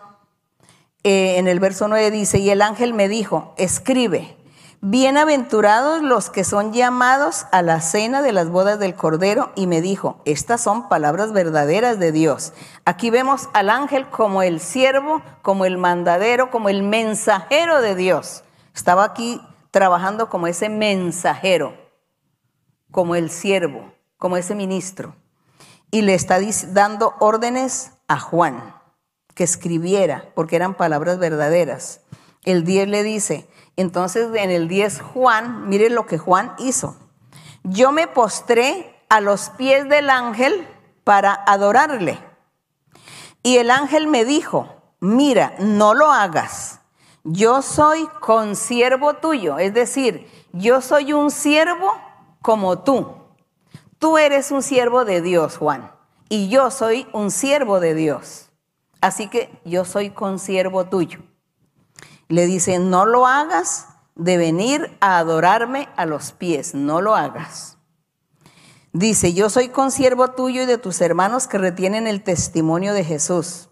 [1.03, 4.37] eh, en el verso 9 dice, y el ángel me dijo, escribe,
[4.81, 9.81] bienaventurados los que son llamados a la cena de las bodas del Cordero, y me
[9.81, 12.53] dijo, estas son palabras verdaderas de Dios.
[12.85, 18.43] Aquí vemos al ángel como el siervo, como el mandadero, como el mensajero de Dios
[18.73, 19.41] estaba aquí
[19.71, 21.75] trabajando como ese mensajero,
[22.91, 25.15] como el siervo, como ese ministro.
[25.89, 28.75] Y le está dando órdenes a Juan
[29.33, 32.01] que escribiera, porque eran palabras verdaderas.
[32.43, 36.97] El 10 le dice, entonces en el 10 Juan, mire lo que Juan hizo.
[37.63, 40.67] Yo me postré a los pies del ángel
[41.03, 42.19] para adorarle.
[43.43, 46.80] Y el ángel me dijo, mira, no lo hagas
[47.23, 51.93] yo soy consiervo tuyo, es decir, yo soy un siervo
[52.41, 53.15] como tú.
[53.99, 55.91] Tú eres un siervo de Dios, Juan,
[56.29, 58.49] y yo soy un siervo de Dios.
[58.99, 61.19] Así que yo soy consiervo tuyo.
[62.27, 67.77] Le dice, no lo hagas de venir a adorarme a los pies, no lo hagas.
[68.93, 73.69] Dice, yo soy consiervo tuyo y de tus hermanos que retienen el testimonio de Jesús.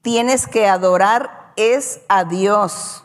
[0.00, 3.04] Tienes que adorar es a Dios,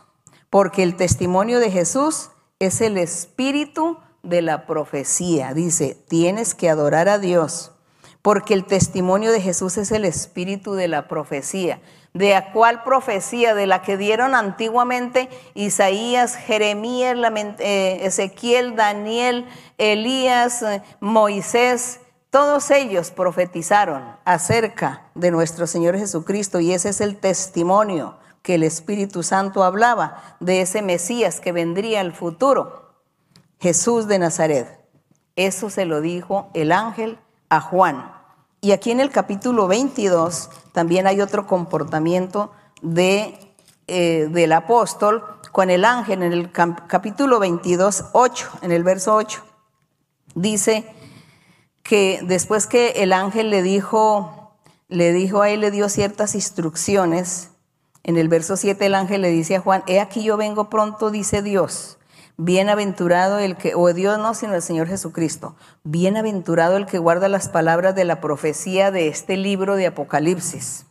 [0.50, 5.54] porque el testimonio de Jesús es el espíritu de la profecía.
[5.54, 7.72] Dice, tienes que adorar a Dios,
[8.22, 11.82] porque el testimonio de Jesús es el espíritu de la profecía.
[12.14, 13.54] ¿De a cuál profecía?
[13.54, 17.16] De la que dieron antiguamente Isaías, Jeremías,
[17.60, 19.46] eh, Ezequiel, Daniel,
[19.78, 22.00] Elías, eh, Moisés.
[22.32, 28.18] Todos ellos profetizaron acerca de nuestro Señor Jesucristo y ese es el testimonio
[28.50, 32.96] que el Espíritu Santo hablaba de ese Mesías que vendría al futuro,
[33.60, 34.84] Jesús de Nazaret.
[35.36, 37.20] Eso se lo dijo el ángel
[37.50, 38.12] a Juan.
[38.60, 43.54] Y aquí en el capítulo 22 también hay otro comportamiento de,
[43.86, 49.44] eh, del apóstol con el ángel en el capítulo 22, 8, en el verso 8.
[50.34, 50.92] Dice
[51.84, 57.49] que después que el ángel le dijo, le dijo a él, le dio ciertas instrucciones,
[58.10, 61.12] en el verso 7 el ángel le dice a Juan, he aquí yo vengo pronto,
[61.12, 62.00] dice Dios,
[62.38, 65.56] Bienaventurado el que, o Dios no, sino el Señor Jesucristo.
[65.84, 70.86] Bienaventurado el que guarda las palabras de la profecía de este libro de Apocalipsis.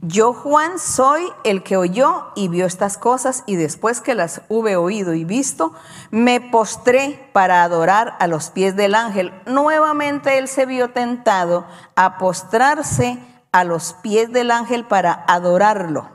[0.00, 4.76] Yo, Juan, soy el que oyó y vio estas cosas y después que las hube
[4.76, 5.74] oído y visto,
[6.10, 9.34] me postré para adorar a los pies del ángel.
[9.44, 11.66] Nuevamente él se vio tentado
[11.96, 13.18] a postrarse
[13.50, 16.13] a los pies del ángel para adorarlo.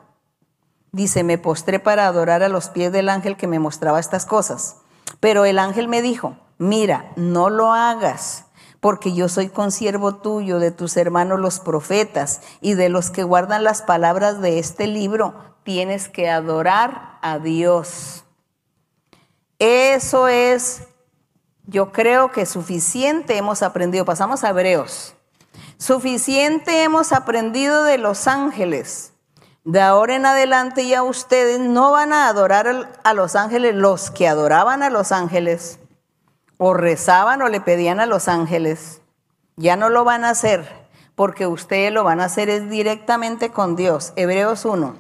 [0.92, 4.78] Dice, me postré para adorar a los pies del ángel que me mostraba estas cosas.
[5.20, 8.46] Pero el ángel me dijo, mira, no lo hagas,
[8.80, 13.64] porque yo soy consiervo tuyo, de tus hermanos los profetas y de los que guardan
[13.64, 15.36] las palabras de este libro.
[15.64, 18.24] Tienes que adorar a Dios.
[19.60, 20.84] Eso es,
[21.68, 24.06] yo creo que suficiente hemos aprendido.
[24.06, 25.14] Pasamos a Hebreos.
[25.78, 29.14] Suficiente hemos aprendido de los ángeles
[29.66, 34.28] de ahora en adelante ya ustedes no van a adorar a los ángeles, los que
[34.28, 35.80] adoraban a los ángeles,
[36.58, 39.02] o rezaban o le pedían a los ángeles.
[39.56, 43.76] Ya no lo van a hacer, porque ustedes lo van a hacer es directamente con
[43.76, 44.14] Dios.
[44.16, 44.96] Hebreos 1.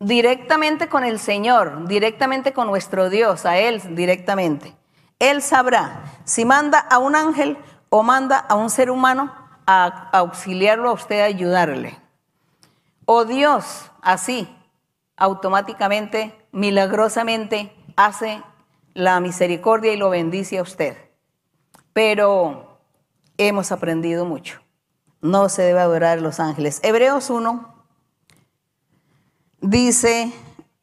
[0.00, 4.74] Directamente con el Señor, directamente con nuestro Dios, a Él directamente.
[5.18, 7.58] Él sabrá si manda a un ángel
[7.90, 9.32] o manda a un ser humano
[9.66, 12.07] a auxiliarlo a usted, a ayudarle.
[13.10, 14.54] O Dios así,
[15.16, 18.42] automáticamente, milagrosamente, hace
[18.92, 20.94] la misericordia y lo bendice a usted.
[21.94, 22.78] Pero
[23.38, 24.60] hemos aprendido mucho.
[25.22, 26.80] No se debe adorar a los ángeles.
[26.82, 27.82] Hebreos 1
[29.62, 30.30] dice,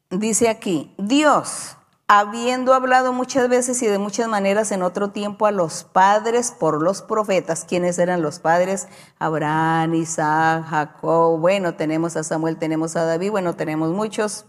[0.09, 1.77] dice aquí, Dios
[2.07, 6.81] habiendo hablado muchas veces y de muchas maneras en otro tiempo a los padres por
[6.81, 7.65] los profetas.
[7.65, 8.87] ¿Quiénes eran los padres?
[9.17, 11.39] Abraham, Isaac, Jacob.
[11.39, 14.45] Bueno, tenemos a Samuel, tenemos a David, bueno, tenemos muchos.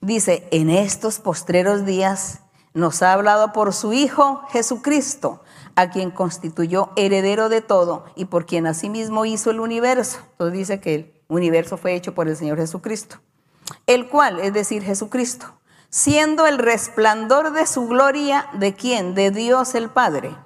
[0.00, 2.40] Dice, en estos postreros días
[2.74, 5.42] nos ha hablado por su Hijo Jesucristo,
[5.76, 10.18] a quien constituyó heredero de todo y por quien asimismo hizo el universo.
[10.32, 13.18] Entonces dice que el universo fue hecho por el Señor Jesucristo,
[13.86, 15.59] el cual, es decir, Jesucristo
[15.90, 19.14] siendo el resplandor de su gloria de quién?
[19.14, 20.36] De Dios el Padre,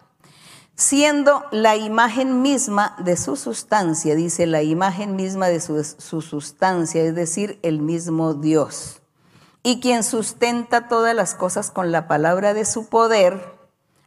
[0.75, 7.15] siendo la imagen misma de su sustancia, dice la imagen misma de su, sustancia, es
[7.15, 9.03] decir, el mismo Dios,
[9.63, 13.55] y quien sustenta todas las cosas con la palabra de su poder,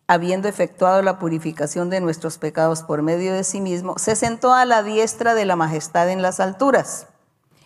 [0.08, 4.66] habiendo efectuado la purificación de nuestros pecados por medio de sí mismo, se sentó a
[4.66, 7.08] la diestra de la majestad en las alturas,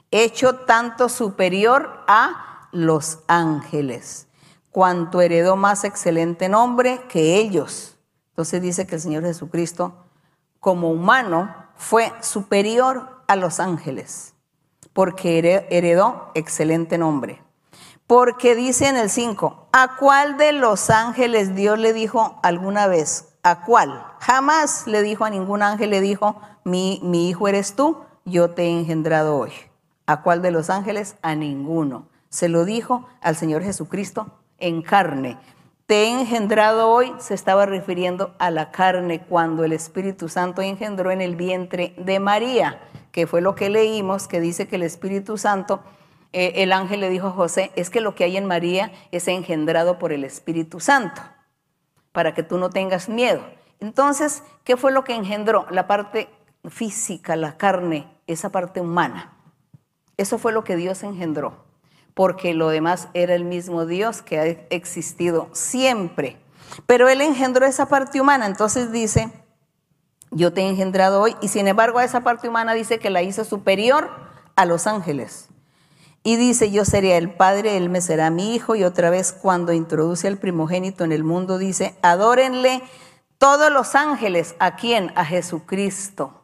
[0.10, 4.28] hecho tanto superior a los ángeles,
[4.72, 7.98] cuanto heredó más excelente nombre que ellos.
[8.30, 10.06] Entonces dice que el Señor Jesucristo,
[10.60, 14.34] como humano, fue superior a los ángeles,
[14.94, 17.42] porque heredó excelente nombre.
[18.08, 23.30] Porque dice en el 5, ¿a cuál de los ángeles Dios le dijo alguna vez?
[23.44, 24.06] ¿A cuál?
[24.20, 28.64] Jamás le dijo a ningún ángel, le dijo, mi, mi hijo eres tú, yo te
[28.64, 29.52] he engendrado hoy.
[30.06, 31.16] ¿A cuál de los ángeles?
[31.22, 32.11] A ninguno.
[32.32, 35.38] Se lo dijo al Señor Jesucristo en carne.
[35.86, 41.12] Te he engendrado hoy, se estaba refiriendo a la carne cuando el Espíritu Santo engendró
[41.12, 42.80] en el vientre de María,
[43.12, 45.84] que fue lo que leímos, que dice que el Espíritu Santo,
[46.32, 49.28] eh, el ángel le dijo a José, es que lo que hay en María es
[49.28, 51.22] engendrado por el Espíritu Santo,
[52.14, 53.44] para que tú no tengas miedo.
[53.82, 55.66] Entonces, ¿qué fue lo que engendró?
[55.70, 56.30] La parte
[56.70, 59.34] física, la carne, esa parte humana.
[60.16, 61.66] Eso fue lo que Dios engendró,
[62.22, 66.38] porque lo demás era el mismo Dios que ha existido siempre.
[66.86, 69.32] Pero Él engendró esa parte humana, entonces dice,
[70.30, 73.24] yo te he engendrado hoy, y sin embargo a esa parte humana dice que la
[73.24, 74.12] hizo superior
[74.56, 75.50] a los ángeles.
[76.22, 78.76] Y dice, yo sería el padre, él me será mi hijo.
[78.76, 82.84] Y otra vez cuando introduce al primogénito en el mundo, dice, adórenle
[83.40, 84.54] todos los ángeles.
[84.60, 85.12] ¿A quién?
[85.16, 86.41] A Jesucristo.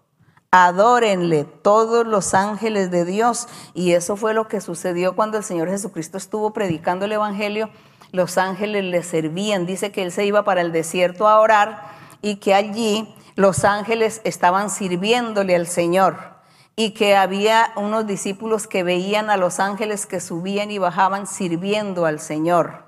[0.51, 3.47] Adórenle todos los ángeles de Dios.
[3.73, 7.69] Y eso fue lo que sucedió cuando el Señor Jesucristo estuvo predicando el Evangelio.
[8.11, 9.65] Los ángeles le servían.
[9.65, 11.81] Dice que él se iba para el desierto a orar
[12.21, 16.37] y que allí los ángeles estaban sirviéndole al Señor
[16.75, 22.05] y que había unos discípulos que veían a los ángeles que subían y bajaban sirviendo
[22.05, 22.85] al Señor.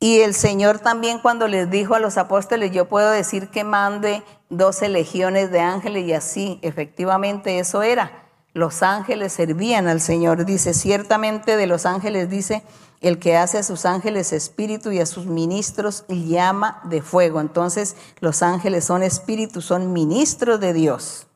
[0.00, 4.22] Y el Señor también cuando les dijo a los apóstoles, yo puedo decir que mande
[4.56, 8.24] doce legiones de ángeles y así, efectivamente eso era.
[8.52, 10.44] Los ángeles servían al Señor.
[10.44, 12.62] Dice, ciertamente de los ángeles dice,
[13.00, 17.40] el que hace a sus ángeles espíritu y a sus ministros llama de fuego.
[17.40, 21.26] Entonces los ángeles son espíritus, son ministros de Dios.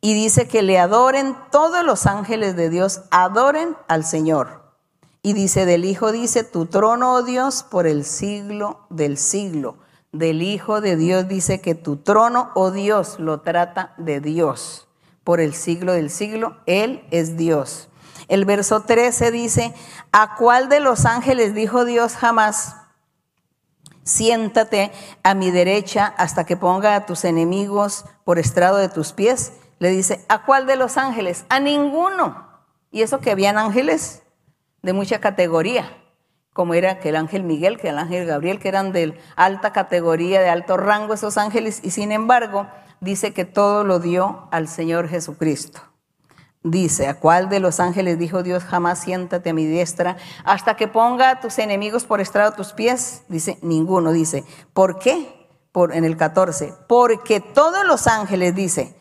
[0.00, 4.62] Y dice que le adoren todos los ángeles de Dios, adoren al Señor.
[5.22, 9.76] Y dice del Hijo, dice, tu trono, oh Dios, por el siglo del siglo.
[10.12, 14.88] Del Hijo de Dios dice que tu trono, oh Dios, lo trata de Dios.
[15.22, 17.88] Por el siglo del siglo, Él es Dios.
[18.28, 19.74] El verso 13 dice,
[20.12, 22.76] ¿a cuál de los ángeles dijo Dios jamás?
[24.02, 29.52] Siéntate a mi derecha hasta que ponga a tus enemigos por estrado de tus pies.
[29.78, 31.44] Le dice, ¿a cuál de los ángeles?
[31.50, 32.48] A ninguno.
[32.90, 34.22] Y eso que habían ángeles
[34.82, 36.02] de mucha categoría,
[36.58, 40.40] como era que el ángel Miguel, que el ángel Gabriel, que eran de alta categoría,
[40.40, 42.66] de alto rango esos ángeles, y sin embargo
[43.00, 45.80] dice que todo lo dio al Señor Jesucristo.
[46.64, 50.88] Dice, ¿a cuál de los ángeles dijo Dios jamás siéntate a mi diestra hasta que
[50.88, 53.22] ponga a tus enemigos por estrado tus pies?
[53.28, 54.10] Dice, ninguno.
[54.10, 55.46] Dice, ¿por qué?
[55.70, 58.96] Por, en el 14, porque todos los ángeles, dice,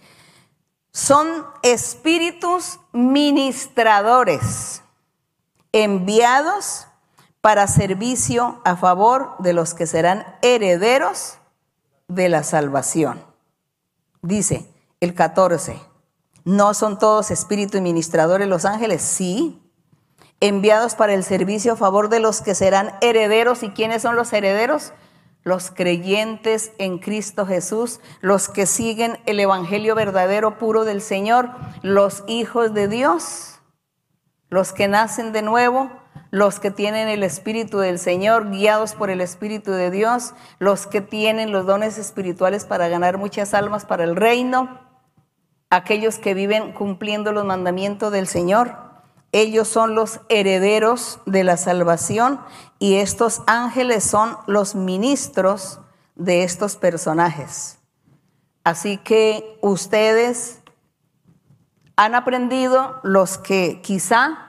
[0.92, 1.28] son
[1.64, 4.84] espíritus ministradores
[5.72, 6.87] enviados
[7.42, 11.38] para servicio a favor de los que serán herederos
[12.08, 13.24] de la salvación.
[14.22, 14.70] Dice
[15.00, 15.80] el 14,
[16.44, 19.02] ¿no son todos espíritus ministradores los ángeles?
[19.02, 19.62] Sí,
[20.40, 23.64] enviados para el servicio a favor de los que serán herederos.
[23.64, 24.94] ¿Y quiénes son los herederos?
[25.48, 31.52] los creyentes en Cristo Jesús, los que siguen el Evangelio verdadero puro del Señor,
[31.82, 33.62] los hijos de Dios,
[34.50, 35.90] los que nacen de nuevo,
[36.32, 41.02] los que tienen el Espíritu del Señor, guiados por el Espíritu de Dios, los que
[41.02, 44.80] tienen los dones espirituales para ganar muchas almas para el reino,
[45.70, 48.76] aquellos que viven cumpliendo los mandamientos del Señor.
[49.32, 52.40] Ellos son los herederos de la salvación
[52.80, 55.82] y estos ángeles son los ministros
[56.16, 57.80] de estos personajes.
[58.64, 60.62] Así que ustedes
[61.96, 64.47] han aprendido los que quizá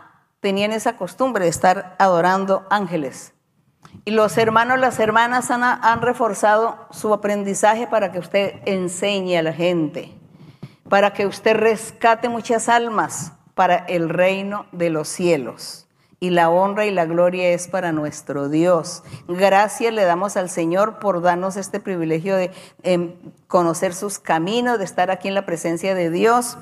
[0.49, 3.35] tenían esa costumbre de estar adorando ángeles.
[4.07, 9.43] Y los hermanos, las hermanas han, han, reforzado su aprendizaje para que usted enseñe a
[9.43, 10.15] la gente,
[10.89, 15.87] para que usted rescate muchas almas para el reino de los cielos
[16.19, 19.03] y la honra y la gloria es para nuestro Dios.
[19.29, 22.53] Gracias le damos al Señor por darnos este privilegio de
[22.85, 23.17] em,
[23.49, 26.57] conocer sus caminos, de estar aquí en la presencia de Dios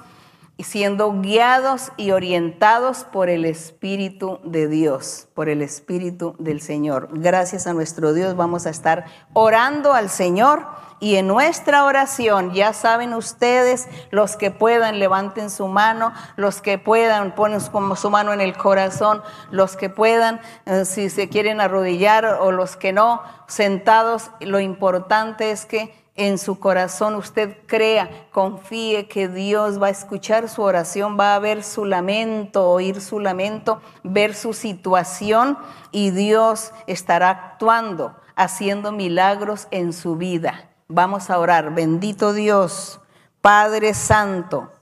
[0.59, 7.09] y siendo guiados y orientados por el Espíritu de Dios, por el Espíritu del Señor.
[7.13, 9.05] Gracias a nuestro Dios vamos a estar
[9.35, 10.67] orando al Señor
[10.99, 16.79] y en nuestra oración, ya saben ustedes, los que puedan levanten su mano, los que
[16.79, 22.25] puedan ponen su mano en el corazón, los que puedan, eh, si se quieren arrodillar
[22.41, 29.07] o los que no, sentados, lo importante es que en su corazón usted crea, confíe
[29.07, 33.81] que Dios va a escuchar su oración, va a ver su lamento, oír su lamento,
[34.03, 35.59] ver su situación
[35.93, 40.71] y Dios estará actuando, haciendo milagros en su vida.
[40.89, 41.75] Vamos a orar.
[41.75, 43.01] Bendito Dios,
[43.43, 44.73] Padre Santo,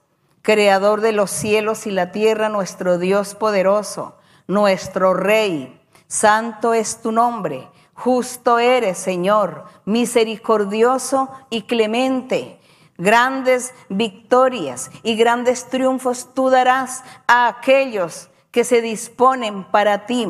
[0.43, 5.81] Creador de los cielos y la tierra, nuestro Dios poderoso, nuestro Rey.
[6.07, 7.71] Santo es tu nombre.
[7.95, 12.61] Justo eres, Señor, misericordioso y clemente.
[12.99, 20.29] Grandes victorias y grandes triunfos tú darás a aquellos que se disponen para ti.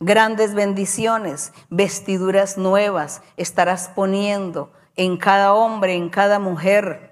[0.00, 7.10] Grandes bendiciones, vestiduras nuevas estarás poniendo en cada hombre, en cada mujer.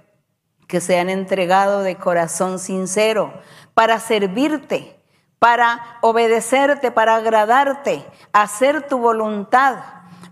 [0.67, 3.33] que se han entregado de corazón sincero
[3.75, 5.00] para servirte,
[5.41, 9.79] para obedecerte, para agradarte, hacer tu voluntad,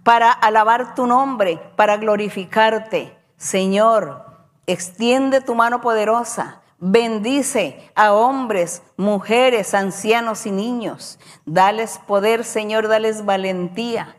[0.05, 3.19] para alabar tu nombre, para glorificarte.
[3.39, 4.27] Señor,
[4.67, 11.19] extiende tu mano poderosa, bendice a hombres, mujeres, ancianos y niños.
[11.47, 14.15] Dales poder, Señor, dales valentía.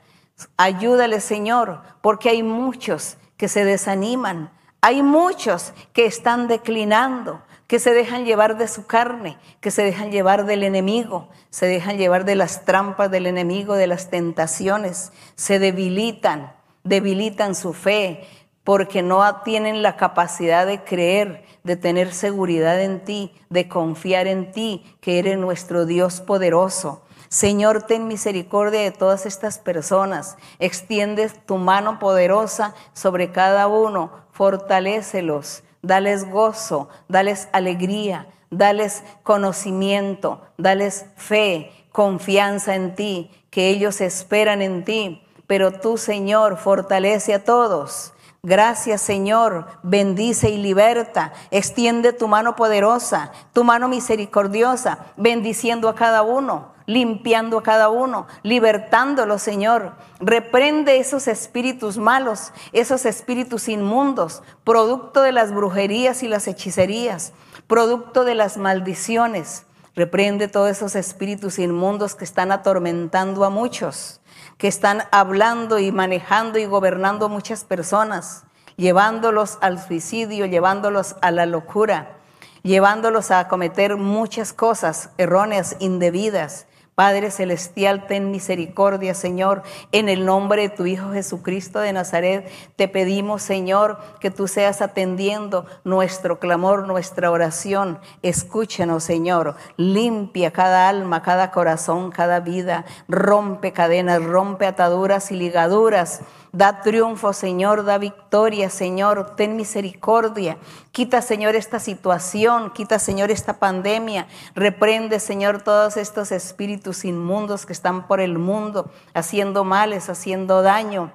[0.57, 4.51] Ayúdales, Señor, porque hay muchos que se desaniman,
[4.81, 10.11] hay muchos que están declinando, que se dejan llevar de su carne, que se dejan
[10.11, 15.59] llevar del enemigo, se dejan llevar de las trampas del enemigo, de las tentaciones, se
[15.59, 16.51] debilitan,
[16.83, 18.27] debilitan su fe
[18.63, 24.51] porque no tienen la capacidad de creer, de tener seguridad en ti, de confiar en
[24.51, 27.03] ti, que eres nuestro Dios poderoso.
[27.27, 30.37] Señor, ten misericordia de todas estas personas.
[30.57, 34.11] Extiende tu mano poderosa sobre cada uno.
[34.31, 44.61] Fortalécelos dales gozo, dales alegría, dales conocimiento, dales fe, confianza en ti, que ellos esperan
[44.61, 45.23] en ti.
[45.47, 48.13] Pero tú, Señor, fortalece a todos.
[48.41, 56.21] Gracias Señor, bendice y liberta, extiende tu mano poderosa, tu mano misericordiosa, bendiciendo a cada
[56.21, 59.93] uno limpiando a cada uno, libertándolo, Señor.
[60.19, 67.31] Reprende esos espíritus malos, esos espíritus inmundos, producto de las brujerías y las hechicerías,
[67.67, 69.67] producto de las maldiciones.
[69.93, 74.19] Reprende todos esos espíritus inmundos que están atormentando a muchos,
[74.57, 78.45] que están hablando y manejando y gobernando a muchas personas,
[78.77, 82.17] llevándolos al suicidio, llevándolos a la locura,
[82.63, 86.65] llevándolos a cometer muchas cosas erróneas, indebidas,
[86.99, 89.63] Padre Celestial, ten misericordia, Señor,
[89.93, 92.51] en el nombre de tu Hijo Jesucristo de Nazaret.
[92.75, 97.99] Te pedimos, Señor, que tú seas atendiendo nuestro clamor, nuestra oración.
[98.21, 99.55] Escúchanos, Señor.
[99.77, 102.83] Limpia cada alma, cada corazón, cada vida.
[103.07, 106.19] Rompe cadenas, rompe ataduras y ligaduras
[106.51, 110.57] Da triunfo, Señor, da victoria, Señor, ten misericordia.
[110.91, 114.27] Quita, Señor, esta situación, quita, Señor, esta pandemia.
[114.55, 121.11] Reprende, Señor, todos estos espíritus inmundos que están por el mundo, haciendo males, haciendo daño.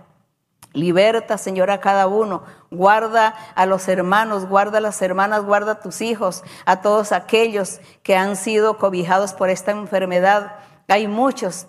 [0.73, 2.45] Liberta, Señor, a cada uno.
[2.71, 7.81] Guarda a los hermanos, guarda a las hermanas, guarda a tus hijos, a todos aquellos
[8.05, 10.57] que han sido cobijados por esta enfermedad.
[10.87, 11.67] Hay muchos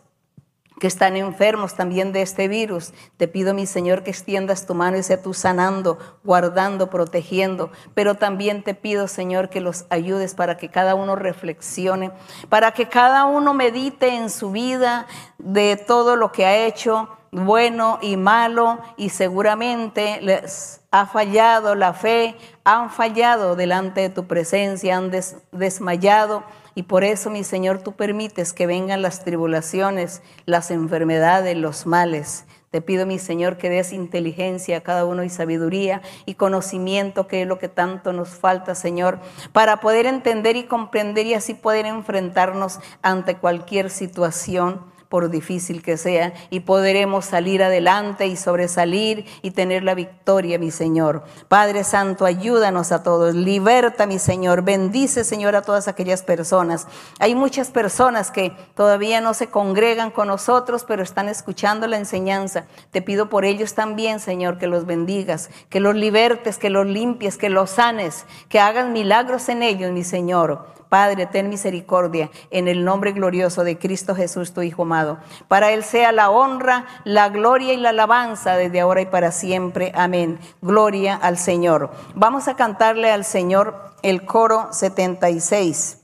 [0.79, 2.93] que están enfermos también de este virus.
[3.17, 7.71] Te pido, mi Señor, que extiendas tu mano y sea tú sanando, guardando, protegiendo.
[7.93, 12.11] Pero también te pido, Señor, que los ayudes para que cada uno reflexione,
[12.49, 15.07] para que cada uno medite en su vida
[15.37, 21.93] de todo lo que ha hecho, bueno y malo, y seguramente les ha fallado la
[21.93, 25.11] fe, han fallado delante de tu presencia, han
[25.51, 26.43] desmayado
[26.75, 32.45] y por eso, mi Señor, tú permites que vengan las tribulaciones, las enfermedades, los males.
[32.69, 37.43] Te pido, mi Señor, que des inteligencia a cada uno y sabiduría y conocimiento, que
[37.43, 39.19] es lo que tanto nos falta, Señor,
[39.53, 44.81] para poder entender y comprender y así poder enfrentarnos ante cualquier situación
[45.15, 50.71] por difícil que sea, y podremos salir adelante y sobresalir y tener la victoria, mi
[50.71, 51.23] Señor.
[51.47, 56.85] Padre Santo, ayúdanos a todos, liberta, mi Señor, bendice, Señor, a todas aquellas personas.
[57.19, 62.65] Hay muchas personas que todavía no se congregan con nosotros, pero están escuchando la enseñanza.
[62.91, 67.37] Te pido por ellos también, Señor, que los bendigas, que los libertes, que los limpies,
[67.37, 70.74] que los sanes, que hagan milagros en ellos, mi Señor.
[70.89, 75.17] Padre, ten misericordia en el nombre glorioso de Cristo Jesús, tu Hijo amado.
[75.47, 79.91] Para Él sea la honra, la gloria y la alabanza desde ahora y para siempre.
[79.95, 80.39] Amén.
[80.61, 81.91] Gloria al Señor.
[82.13, 86.01] Vamos a cantarle al Señor el coro 76.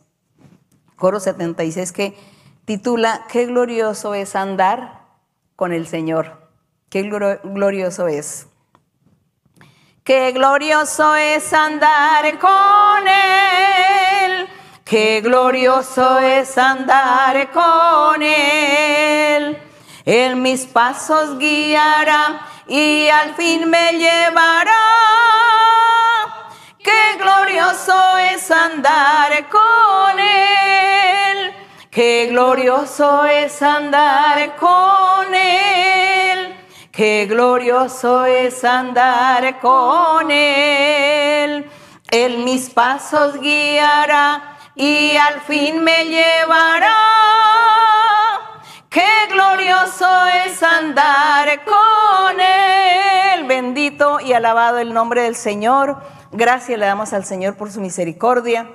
[0.95, 2.17] Coro 76 que
[2.65, 5.01] titula Qué glorioso es andar
[5.55, 6.49] con el Señor.
[6.89, 8.47] Qué glorioso es.
[10.03, 14.10] Qué glorioso es andar con Él
[14.91, 19.57] Qué glorioso es andar con Él.
[20.03, 24.73] Él mis pasos guiará y al fin me llevará.
[26.83, 31.53] Qué glorioso es andar con Él.
[31.89, 36.53] Qué glorioso es andar con Él.
[36.91, 41.71] Qué glorioso es andar con Él.
[42.11, 46.95] Él mis pasos guiará y al fin me llevará.
[48.89, 56.01] Qué glorioso es andar con Él, bendito y alabado el nombre del Señor.
[56.31, 58.69] Gracias le damos al Señor por su misericordia.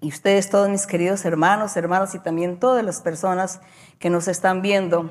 [0.00, 3.60] Y ustedes, todos mis queridos hermanos, hermanos y también todas las personas
[3.98, 5.10] que nos están viendo,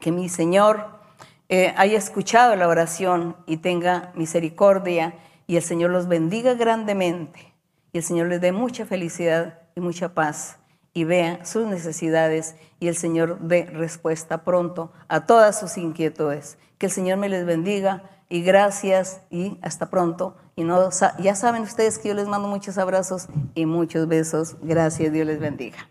[0.00, 0.88] que mi Señor
[1.48, 5.14] eh, haya escuchado la oración y tenga misericordia
[5.46, 7.51] y el Señor los bendiga grandemente
[7.92, 10.58] y el Señor les dé mucha felicidad y mucha paz
[10.94, 16.58] y vea sus necesidades y el Señor dé respuesta pronto a todas sus inquietudes.
[16.78, 20.36] Que el Señor me les bendiga y gracias y hasta pronto.
[20.56, 24.56] Y no, ya saben ustedes que yo les mando muchos abrazos y muchos besos.
[24.62, 25.78] Gracias, Dios les bendiga.